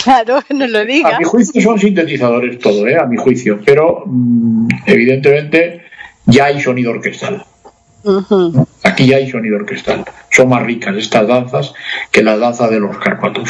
[0.03, 1.15] Claro, no lo diga.
[1.15, 2.95] A mi juicio son sintetizadores todo, ¿eh?
[2.95, 5.83] a mi juicio, pero mm, evidentemente
[6.25, 7.43] ya hay sonido orquestal.
[8.83, 10.05] Aquí ya hay sonido orquestal.
[10.29, 11.73] Son más ricas estas danzas
[12.11, 13.49] que las danzas de los Cárpatos.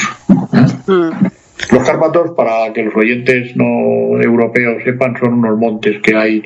[1.70, 6.43] Los Cárpatos, para que los oyentes no europeos sepan, son unos montes que hay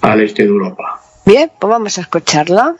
[0.00, 1.00] al este de Europa.
[1.26, 2.76] Bien, pues vamos a escucharla.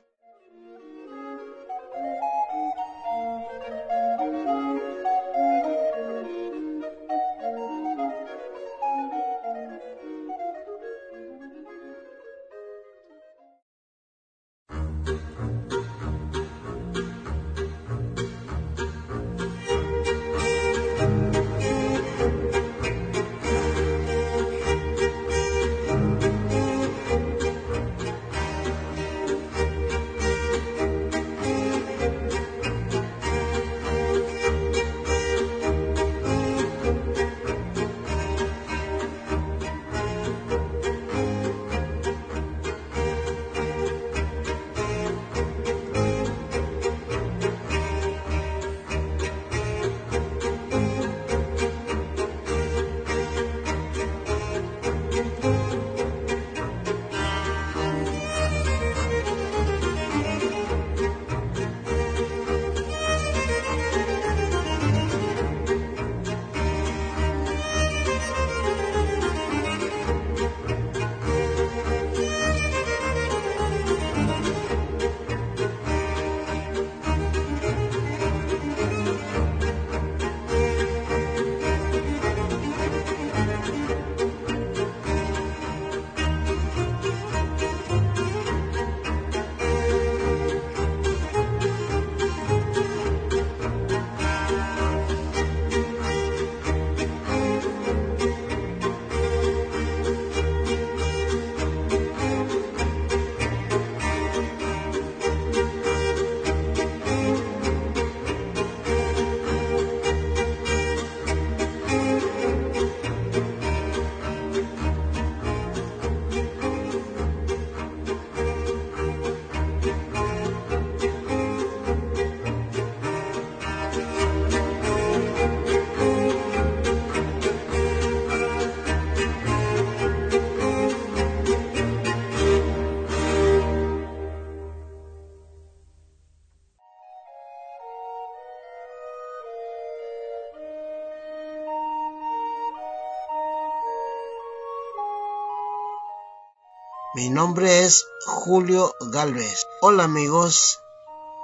[147.23, 149.69] Mi nombre es Julio Galvez.
[149.81, 150.81] Hola amigos,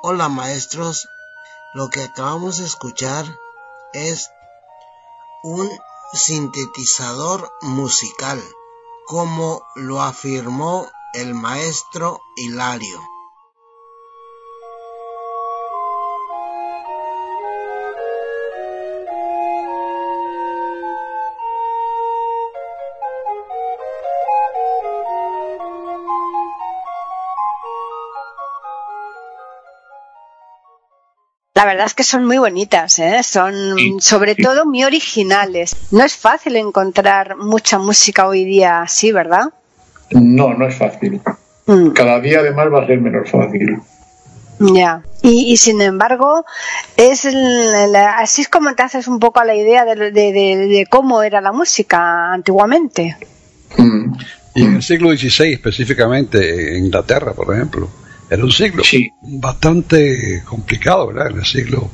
[0.03, 1.07] hola maestros.
[1.73, 3.25] Lo que acabamos de escuchar
[3.93, 4.29] es
[5.45, 5.71] un
[6.15, 8.43] sintetizador musical,
[9.07, 13.01] como lo afirmó el maestro Hilario.
[31.59, 33.21] La verdad es que son muy bonitas, ¿eh?
[33.25, 35.75] son sobre todo muy originales.
[35.91, 39.47] No es fácil encontrar mucha música hoy día así, ¿verdad?
[40.13, 41.21] No, no es fácil.
[41.67, 41.89] Mm.
[41.95, 43.77] Cada día además va a ser menos fácil.
[44.61, 45.03] Ya.
[45.23, 46.45] Y, sin embargo,
[46.97, 51.51] es así es como te haces un poco a la idea de, cómo era la
[51.51, 53.17] música antiguamente.
[53.77, 54.13] Mm.
[54.55, 57.89] Y en el siglo XVI específicamente, en Inglaterra, por ejemplo,
[58.31, 58.83] era un siglo
[59.23, 61.31] bastante complicado, ¿verdad?
[61.31, 61.91] En el siglo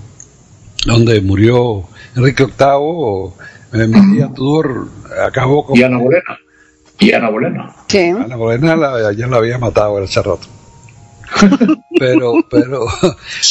[0.86, 1.84] donde murió
[2.16, 3.32] Enrique VIII,
[3.72, 4.88] eh, María Tudor
[5.26, 5.78] acabó con...
[5.78, 6.38] Y Ana Bolena.
[6.98, 7.74] Y Ana Bolena.
[7.88, 7.98] Sí.
[7.98, 8.76] Ana Bolena
[9.12, 10.46] ya la había matado ese rato.
[11.98, 12.86] pero, pero,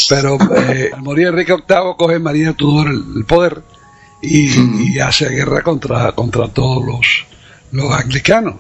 [0.10, 3.64] pero eh, al morir Enrique VIII coge María Tudor el, poder
[4.22, 7.26] y, hace guerra contra, contra todos los,
[7.72, 8.56] los anglicanos.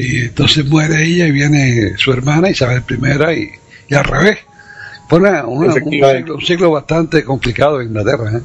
[0.00, 3.50] Y entonces muere ella y viene su hermana Isabel I
[3.88, 4.38] y, al revés.
[5.08, 8.38] Fue un, siglo, bastante complicado en Inglaterra.
[8.38, 8.42] ¿eh?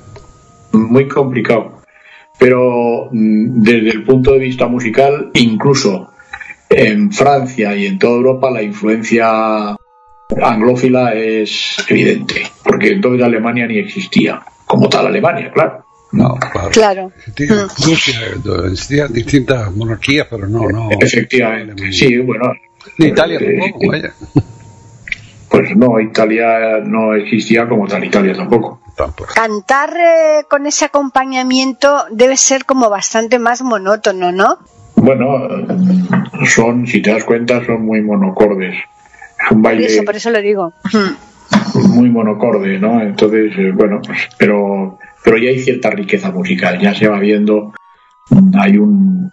[0.72, 1.84] Muy complicado.
[2.39, 6.10] Pero mm, desde el punto de vista musical, incluso
[6.70, 9.76] en Francia y en toda Europa, la influencia
[10.41, 15.86] anglófila es evidente, porque entonces Alemania ni existía, como tal Alemania, claro.
[16.14, 16.38] No,
[16.72, 17.11] claro.
[17.86, 18.20] Rusia
[18.72, 20.89] existían distintas monarquías, pero no, no.
[20.91, 22.53] Efectivamente, sí, bueno.
[22.99, 24.14] Italia eh, tampoco, vaya.
[25.49, 28.80] Pues no, Italia no existía como tal, Italia tampoco.
[29.34, 34.59] Cantar eh, con ese acompañamiento debe ser como bastante más monótono, ¿no?
[34.95, 35.47] Bueno,
[36.45, 38.76] son, si te das cuenta, son muy monocordes.
[39.43, 39.88] Es un baile.
[39.88, 40.74] Eso, por eso lo digo.
[41.89, 43.01] Muy monocorde, ¿no?
[43.01, 47.74] Entonces, eh, bueno, pues, pero pero ya hay cierta riqueza musical, ya se va viendo,
[48.59, 49.32] hay un,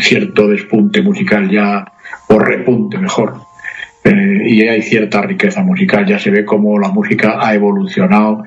[0.00, 1.92] cierto despunte musical ya,
[2.28, 3.40] o repunte mejor,
[4.04, 8.44] eh, y hay cierta riqueza musical, ya se ve como la música ha evolucionado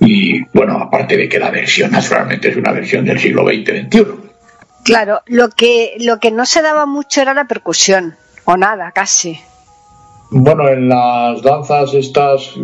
[0.00, 4.06] y bueno, aparte de que la versión naturalmente es una versión del siglo XX-XXI.
[4.84, 9.38] Claro, lo que, lo que no se daba mucho era la percusión, o nada, casi.
[10.30, 12.54] Bueno, en las danzas estas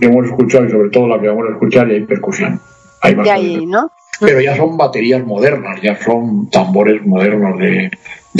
[0.00, 2.60] que hemos escuchado y sobre todo la que vamos a escuchar, hay percusión.
[4.20, 7.90] Pero ya son baterías modernas, ya son tambores modernos de,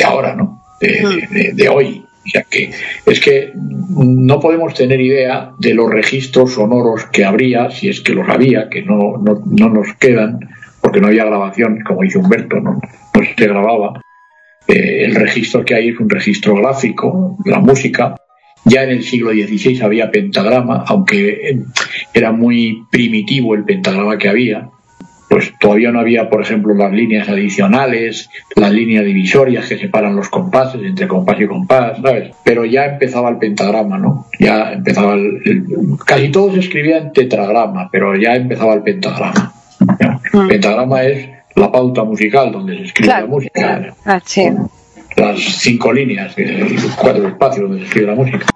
[0.04, 0.62] ahora, ¿no?
[0.80, 1.54] Mm.
[1.54, 2.02] De, hoy.
[2.02, 2.72] O sea que
[3.06, 8.14] es que no podemos tener idea de los registros sonoros que habría, si es que
[8.14, 10.40] los había, que no, no, no nos quedan,
[10.80, 14.00] porque no había grabación, como dice Humberto, no, no se grababa.
[14.66, 18.16] Eh, el registro que hay es un registro gráfico, la música,
[18.66, 21.60] ya en el siglo XVI había pentagrama, aunque
[22.12, 24.68] era muy primitivo el pentagrama que había.
[25.28, 30.28] Pues todavía no había, por ejemplo, las líneas adicionales, las líneas divisorias que separan los
[30.28, 32.32] compases entre compás y compás, ¿sabes?
[32.44, 34.26] Pero ya empezaba el pentagrama, ¿no?
[34.38, 35.42] Ya empezaba el,
[36.04, 39.52] casi todo se escribía en tetragrama, pero ya empezaba el pentagrama.
[40.32, 40.48] El mm.
[40.48, 43.94] pentagrama es la pauta musical donde se escribe la música.
[44.04, 44.20] Ah,
[45.16, 46.34] las cinco líneas,
[46.96, 48.46] cuatro espacios donde se escribe la música.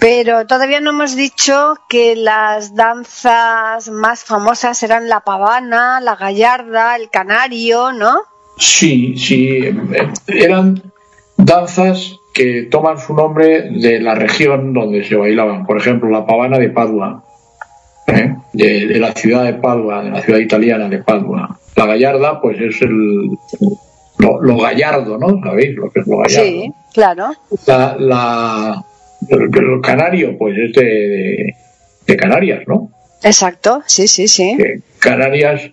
[0.00, 6.96] Pero todavía no hemos dicho que las danzas más famosas eran la pavana, la gallarda,
[6.96, 8.22] el canario, ¿no?
[8.56, 9.60] Sí, sí,
[10.26, 10.82] eran
[11.36, 15.66] danzas que toman su nombre de la región donde se bailaban.
[15.66, 17.22] Por ejemplo, la pavana de Padua,
[18.06, 18.36] ¿eh?
[18.54, 21.58] de, la ciudad de Padua, de la ciudad italiana de Padua.
[21.76, 23.28] La gallarda, pues es el,
[24.16, 25.38] lo, gallardo, ¿no?
[25.44, 26.46] ¿Sabéis lo que es lo gallardo?
[26.46, 27.32] Sí, claro.
[27.98, 28.82] la
[29.28, 31.54] el, canario, pues es de,
[32.16, 32.90] Canarias, ¿no?
[33.22, 34.56] Exacto, sí, sí, sí.
[34.98, 35.70] Canarias,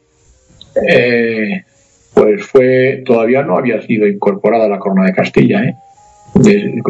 [0.87, 1.63] eh,
[2.13, 5.73] pues fue, todavía no había sido incorporada a la corona de Castilla, ¿eh?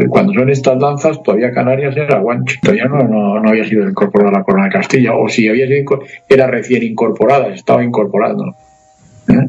[0.09, 4.39] cuando son estas danzas, todavía Canarias era guanche, todavía no, no, había sido incorporada a
[4.39, 8.53] la corona de Castilla, o si había sido, era recién incorporada, estaba incorporando.
[9.29, 9.47] ¿eh?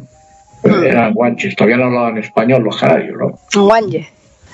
[0.63, 0.85] Hmm.
[0.85, 3.39] eran guanches, todavía no hablaban español los canarios, ¿no?
[3.61, 4.09] Guanche.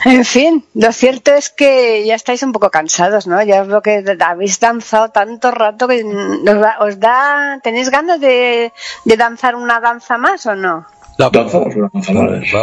[0.05, 3.42] En fin, lo cierto es que ya estáis un poco cansados, ¿no?
[3.42, 6.05] Ya es lo que habéis danzado tanto rato que
[6.80, 8.70] os da, tenéis ganas de,
[9.16, 10.86] danzar una danza más o no?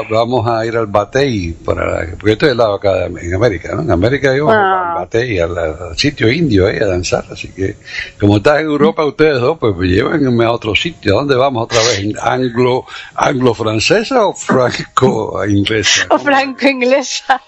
[0.10, 3.82] Vamos a ir al Batey, para, porque estoy al lado acá en América, ¿no?
[3.82, 4.93] En América íbamos ah.
[4.93, 7.76] al Batey, al, sitio indio ahí a danzar, así que
[8.20, 11.14] como está en Europa ustedes dos, pues llévenme a otro sitio.
[11.14, 12.14] ¿A dónde vamos otra vez?
[12.22, 12.86] ¿Anglo,
[13.16, 16.08] anglo-francesa o franco-inglesa?
[16.12, 17.41] O franco-inglesa.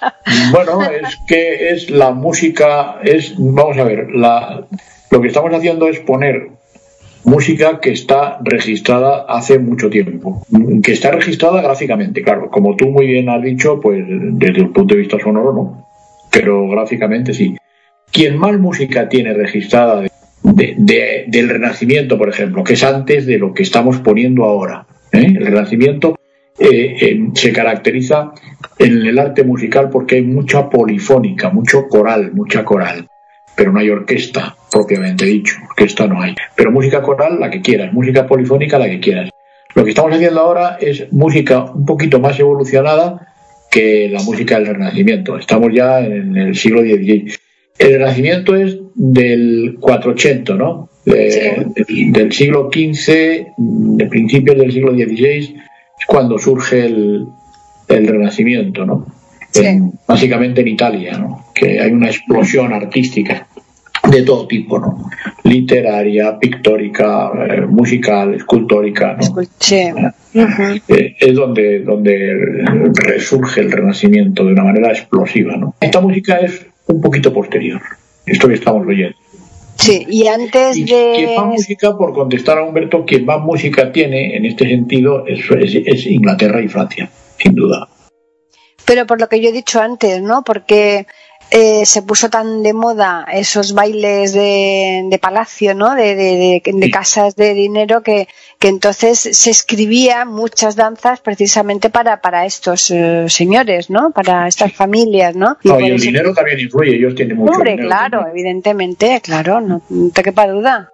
[0.51, 4.65] Bueno, es que es la música, es, vamos a ver, la,
[5.09, 6.62] lo que estamos haciendo es poner
[7.25, 10.45] música que está registrada hace mucho tiempo,
[10.83, 14.95] que está registrada gráficamente, claro, como tú muy bien has dicho, pues desde el punto
[14.95, 15.87] de vista sonoro no,
[16.31, 17.55] pero gráficamente sí.
[18.11, 20.03] Quien más música tiene registrada
[20.43, 25.25] del Renacimiento, por ejemplo, que es antes de lo que estamos poniendo ahora, ¿eh?
[25.25, 26.15] el Renacimiento
[26.59, 28.33] eh, eh, se caracteriza
[28.77, 33.07] en el arte musical porque hay mucha polifónica, mucho coral, mucha coral
[33.55, 36.35] pero no hay orquesta propiamente dicho, orquesta no hay.
[36.55, 39.29] Pero música coral la que quieras, música polifónica la que quieras.
[39.75, 43.33] Lo que estamos haciendo ahora es música un poquito más evolucionada
[43.71, 45.37] que la música del Renacimiento.
[45.37, 47.31] Estamos ya en el siglo XVI.
[47.79, 50.89] El Renacimiento es del 480, ¿no?
[51.05, 55.55] del siglo XV, de principios del siglo XVI,
[55.99, 57.25] es cuando surge el,
[57.89, 59.05] el Renacimiento, ¿no?
[60.07, 61.45] Básicamente en Italia, ¿no?
[61.53, 63.47] que hay una explosión artística
[64.09, 65.09] de todo tipo, ¿no?
[65.43, 69.17] literaria, pictórica, eh, musical, escultórica.
[69.17, 69.41] ¿no?
[70.87, 75.55] Eh, es donde, donde resurge el renacimiento de una manera explosiva.
[75.55, 75.75] ¿no?
[75.79, 77.81] Esta música es un poquito posterior,
[78.25, 79.15] esto que estamos oyendo.
[79.75, 81.13] Sí, y antes de.
[81.15, 85.39] Quien más música, por contestar a Humberto, quien más música tiene en este sentido es,
[85.49, 87.87] es Inglaterra y Francia, sin duda
[88.85, 90.43] pero por lo que yo he dicho antes, ¿no?
[90.43, 91.07] Porque
[91.55, 95.93] eh, se puso tan de moda esos bailes de, palacio, ¿no?
[95.93, 98.27] De, de, casas de dinero que,
[98.57, 104.09] que, entonces se escribía muchas danzas precisamente para, para estos eh, señores, ¿no?
[104.09, 105.57] Para estas familias, ¿no?
[105.61, 110.47] Y, el dinero también influye, ellos tienen mucho Hombre, claro, evidentemente, claro, no, te quepa
[110.47, 110.89] duda.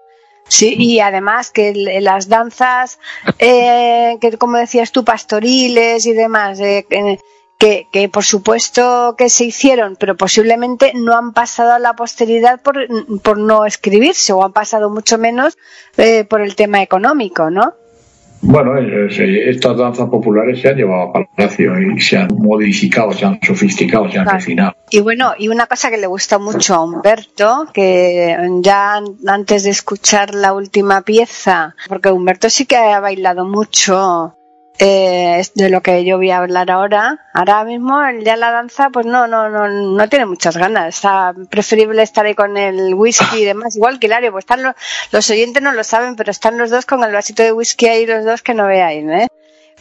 [0.50, 3.00] Sí, y además que las danzas,
[3.38, 6.86] eh, que como decías tú, pastoriles y demás, eh,
[7.60, 12.62] que, que, por supuesto que se hicieron, pero posiblemente no han pasado a la posteridad
[12.62, 12.88] por,
[13.22, 15.58] por no escribirse o han pasado mucho menos
[15.98, 17.74] eh, por el tema económico, ¿no?
[18.42, 23.38] Bueno, estas danzas populares se han llevado a palacio y se han modificado, se han
[23.44, 24.74] sofisticado, se han refinado.
[24.90, 29.72] Y bueno, y una cosa que le gusta mucho a Humberto, que ya antes de
[29.72, 34.38] escuchar la última pieza, porque Humberto sí que ha bailado mucho
[34.82, 37.28] eh, de lo que yo voy a hablar ahora.
[37.34, 40.96] Ahora mismo ya la danza, pues no, no, no, no tiene muchas ganas.
[40.96, 43.76] Está preferible estar ahí con el whisky y demás.
[43.76, 44.74] Igual que Hilario, pues están los,
[45.12, 48.06] los oyentes no lo saben, pero están los dos con el vasito de whisky ahí,
[48.06, 49.28] los dos que no veáis, ¿eh?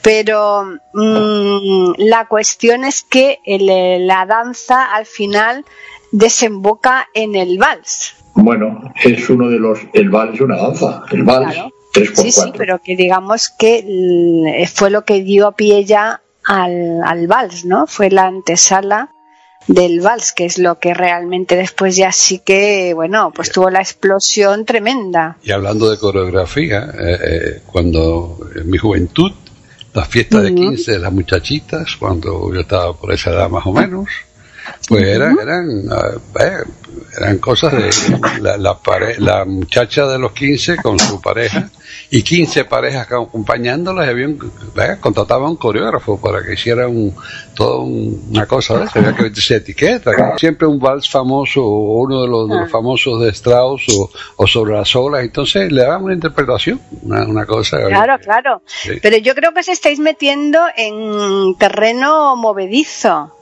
[0.03, 5.65] Pero mm, la cuestión es que la danza al final
[6.11, 8.17] desemboca en el vals.
[8.35, 9.81] Bueno, es uno de los.
[9.93, 11.03] El vals es una danza.
[11.11, 11.57] El vals
[11.93, 17.65] sí, sí, pero que digamos que fue lo que dio pie ya al, al vals,
[17.65, 17.87] ¿no?
[17.87, 19.11] Fue la antesala
[19.69, 23.81] del vals, que es lo que realmente después ya sí que, bueno, pues tuvo la
[23.81, 25.37] explosión tremenda.
[25.43, 29.31] Y hablando de coreografía, eh, eh, cuando en mi juventud,
[29.93, 33.73] las fiestas de 15 de las muchachitas, cuando yo estaba por esa edad más o
[33.73, 34.09] menos,
[34.89, 35.69] pues eran, eran,
[36.41, 36.65] eh,
[37.19, 37.91] eran cosas de
[38.41, 38.79] la, la,
[39.19, 41.71] la, muchacha de los 15 con su pareja
[42.11, 44.39] y 15 parejas acompañándolas y habían,
[45.01, 47.15] contrataban un coreógrafo para que hiciera un,
[47.55, 50.37] toda una cosa había que se etiqueta.
[50.39, 53.87] Siempre un vals famoso o uno de los, famosos de Strauss
[54.37, 57.79] o, sobre las olas, entonces le daban una interpretación, una, cosa.
[57.87, 58.63] Claro, claro.
[59.03, 63.38] Pero yo creo que os estáis metiendo en terreno movedizo.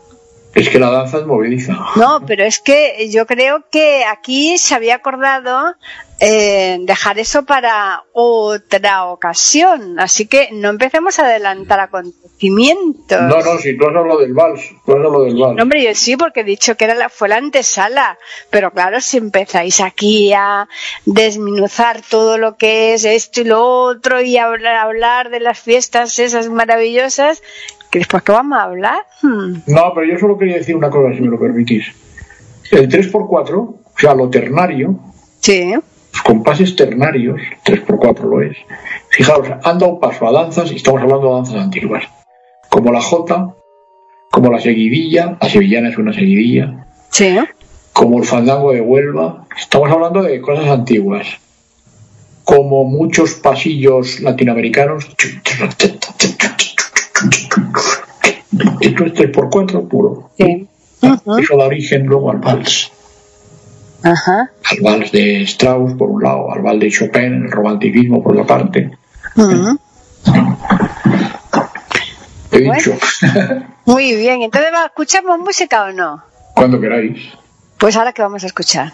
[0.56, 1.76] Es que la danza es movediza.
[1.96, 5.74] No, pero es que yo creo que aquí se había acordado
[6.18, 10.00] eh, dejar eso para otra ocasión.
[10.00, 13.20] Así que no empecemos a adelantar acontecimientos.
[13.20, 15.56] No, no, si tú has lo del vals, tú has lo del vals.
[15.56, 18.16] No, hombre, yo sí, porque he dicho que era la, fue la antesala.
[18.48, 20.68] Pero claro, si empezáis aquí a
[21.04, 26.18] desminuzar todo lo que es esto y lo otro y hablar, hablar de las fiestas
[26.18, 27.42] esas maravillosas,
[27.96, 28.98] ¿Que después qué vamos a hablar?
[29.22, 29.54] Hmm.
[29.68, 31.86] No, pero yo solo quería decir una cosa, si me lo permitís.
[32.70, 35.00] El 3x4, o sea, lo ternario,
[35.40, 35.72] sí.
[35.72, 38.54] los compases ternarios, 3x4 lo es,
[39.08, 42.04] fijaos, han dado paso a danzas, y estamos hablando de danzas antiguas,
[42.68, 43.54] como la jota,
[44.30, 47.34] como la seguidilla, la sevillana es una seguidilla, sí.
[47.94, 51.28] como el fandango de Huelva, estamos hablando de cosas antiguas,
[52.44, 55.06] como muchos pasillos latinoamericanos,
[58.80, 60.30] Esto es 3x4 puro.
[60.38, 60.66] Sí.
[61.02, 62.90] Eso da origen luego al vals.
[64.02, 64.50] Ajá.
[64.70, 68.44] Al vals de Strauss, por un lado, al vals de Chopin, el romanticismo, por la
[68.44, 68.90] parte.
[69.36, 69.78] Ujú.
[72.52, 72.74] He Bueno.
[72.74, 72.92] dicho,
[73.86, 76.22] Muy bien, entonces ¿va- ¿escuchamos música o no?
[76.54, 77.18] cuando queráis.
[77.78, 78.92] Pues ahora que vamos a escuchar.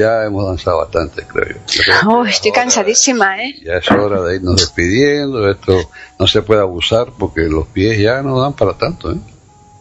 [0.00, 1.92] Ya hemos danzado bastante, creo yo.
[2.08, 3.54] Oh, estoy cansadísima, ¿eh?
[3.62, 5.50] Ya es hora de irnos despidiendo.
[5.50, 5.78] Esto
[6.18, 9.12] no se puede abusar porque los pies ya no dan para tanto.
[9.12, 9.16] ¿eh?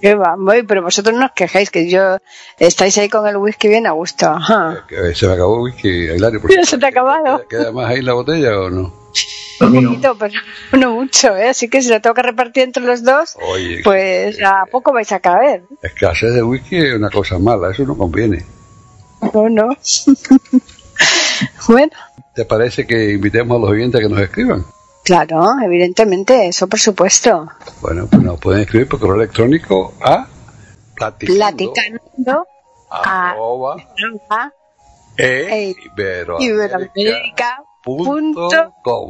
[0.02, 2.18] Qué va, voy, pero vosotros no os quejáis, que yo
[2.58, 4.28] estáis ahí con el whisky bien a gusto.
[4.28, 4.86] Ajá.
[4.90, 6.42] Que se me acabó el whisky, Hilario.
[6.50, 7.48] Ya se te ha acabado.
[7.48, 8.94] ¿Queda, queda más ahí la botella o no?
[9.62, 9.90] Un no.
[9.90, 10.34] poquito, pero
[10.74, 11.50] no mucho, ¿eh?
[11.50, 15.12] Así que si lo tengo que repartir entre los dos, Oye, pues a poco vais
[15.14, 15.64] a caber.
[15.82, 18.46] escasez de whisky es una cosa mala, eso no conviene.
[19.22, 19.70] No, no.
[21.68, 21.92] bueno,
[22.36, 24.64] ¿Te parece que invitemos a los oyentes a que nos escriban?
[25.04, 27.50] claro, evidentemente, eso por supuesto.
[27.82, 30.28] Bueno, pues nos pueden escribir por correo electrónico a
[30.96, 32.46] platicando, Platicando
[32.92, 33.76] a arroba
[35.18, 35.76] e
[36.40, 38.34] iberoamerica.com.
[38.84, 39.10] com.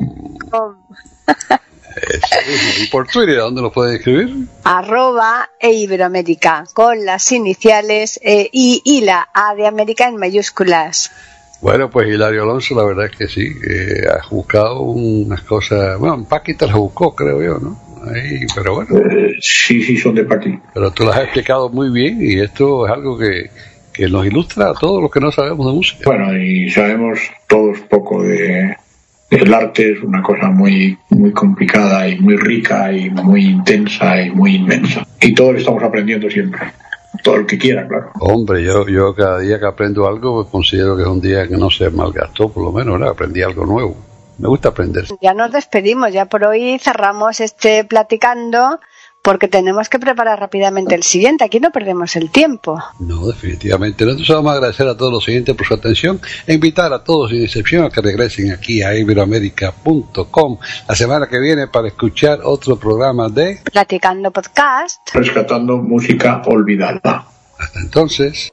[1.95, 2.83] Eso mismo.
[2.83, 4.29] ¿Y por Twitter dónde lo pueden escribir?
[4.63, 11.11] arroba e Iberoamérica con las iniciales E, I y la A de América en mayúsculas.
[11.61, 16.23] Bueno, pues Hilario Alonso, la verdad es que sí, que has buscado unas cosas, bueno,
[16.27, 17.77] Paquita las buscó, creo yo, ¿no?
[18.13, 20.57] Ahí, pero bueno, Eh, sí, sí, son de Paqui.
[20.73, 23.49] pero tú las has explicado muy bien y esto es algo que,
[23.91, 26.03] que nos ilustra a todos los que no sabemos de música.
[26.05, 28.77] Bueno, y sabemos todos poco de
[29.29, 34.31] el arte, es una cosa muy, muy complicada y muy rica y muy intensa y
[34.31, 35.05] muy inmensa.
[35.21, 36.59] Y todos estamos aprendiendo siempre.
[37.23, 38.11] todo el que quiera, claro.
[38.19, 41.57] Hombre, yo, yo cada día que aprendo algo pues considero que es un día que
[41.57, 43.07] no se malgastó, por lo menos, ¿no?
[43.07, 43.95] aprendí algo nuevo.
[44.37, 45.05] Me gusta aprender.
[45.21, 48.79] Ya nos despedimos, ya por hoy cerramos este platicando
[49.21, 51.43] porque tenemos que preparar rápidamente el siguiente.
[51.43, 52.81] Aquí no perdemos el tiempo.
[52.99, 54.05] No, definitivamente.
[54.05, 57.31] Nosotros vamos a agradecer a todos los oyentes por su atención e invitar a todos,
[57.31, 60.57] sin excepción, a que regresen aquí a iberoamérica.com
[60.87, 65.13] la semana que viene para escuchar otro programa de Platicando Podcast.
[65.13, 67.25] Rescatando música olvidada.
[67.57, 68.51] Hasta entonces.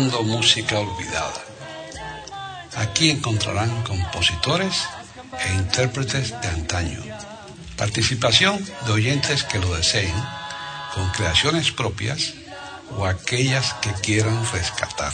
[0.00, 1.42] Música olvidada.
[2.76, 4.84] Aquí encontrarán compositores
[5.44, 7.02] e intérpretes de antaño.
[7.76, 10.12] Participación de oyentes que lo deseen,
[10.94, 12.34] con creaciones propias
[12.96, 15.12] o aquellas que quieran rescatar.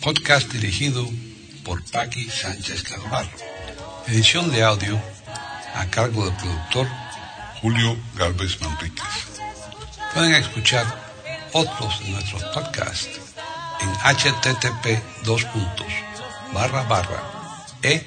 [0.00, 1.04] Podcast dirigido
[1.64, 3.30] por Paqui Sánchez Calvarro.
[4.06, 5.00] Edición de audio
[5.74, 6.86] a cargo del productor
[7.60, 9.14] Julio Galvez Manríquez.
[10.14, 10.86] Pueden escuchar
[11.52, 13.25] otros de nuestros podcasts
[13.86, 14.84] en http
[15.24, 15.92] dos puntos
[16.52, 17.22] barra barra
[17.82, 18.04] e.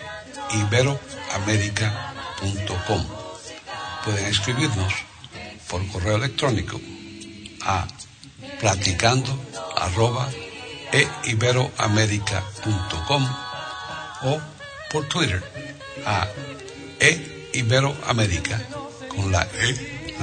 [4.03, 4.93] Pueden escribirnos
[5.69, 6.80] por correo electrónico
[7.61, 7.86] a
[8.59, 9.32] platicando
[9.77, 10.27] arroba
[10.91, 11.07] e
[14.23, 14.39] o
[14.91, 15.43] por Twitter
[16.05, 16.27] a
[16.99, 17.11] e
[19.07, 19.69] con la e,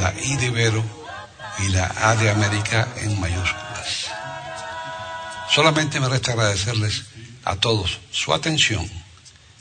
[0.01, 0.83] la i de Ibero
[1.59, 3.66] y la A de América en mayúsculas.
[5.51, 7.05] Solamente me resta agradecerles
[7.45, 8.91] a todos su atención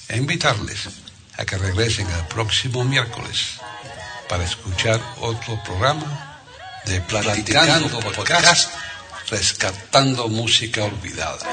[0.08, 0.90] e invitarles
[1.38, 3.60] a que regresen el próximo miércoles
[4.28, 6.40] para escuchar otro programa
[6.86, 8.72] de Platicando Podcast,
[9.30, 11.46] rescatando música olvidada.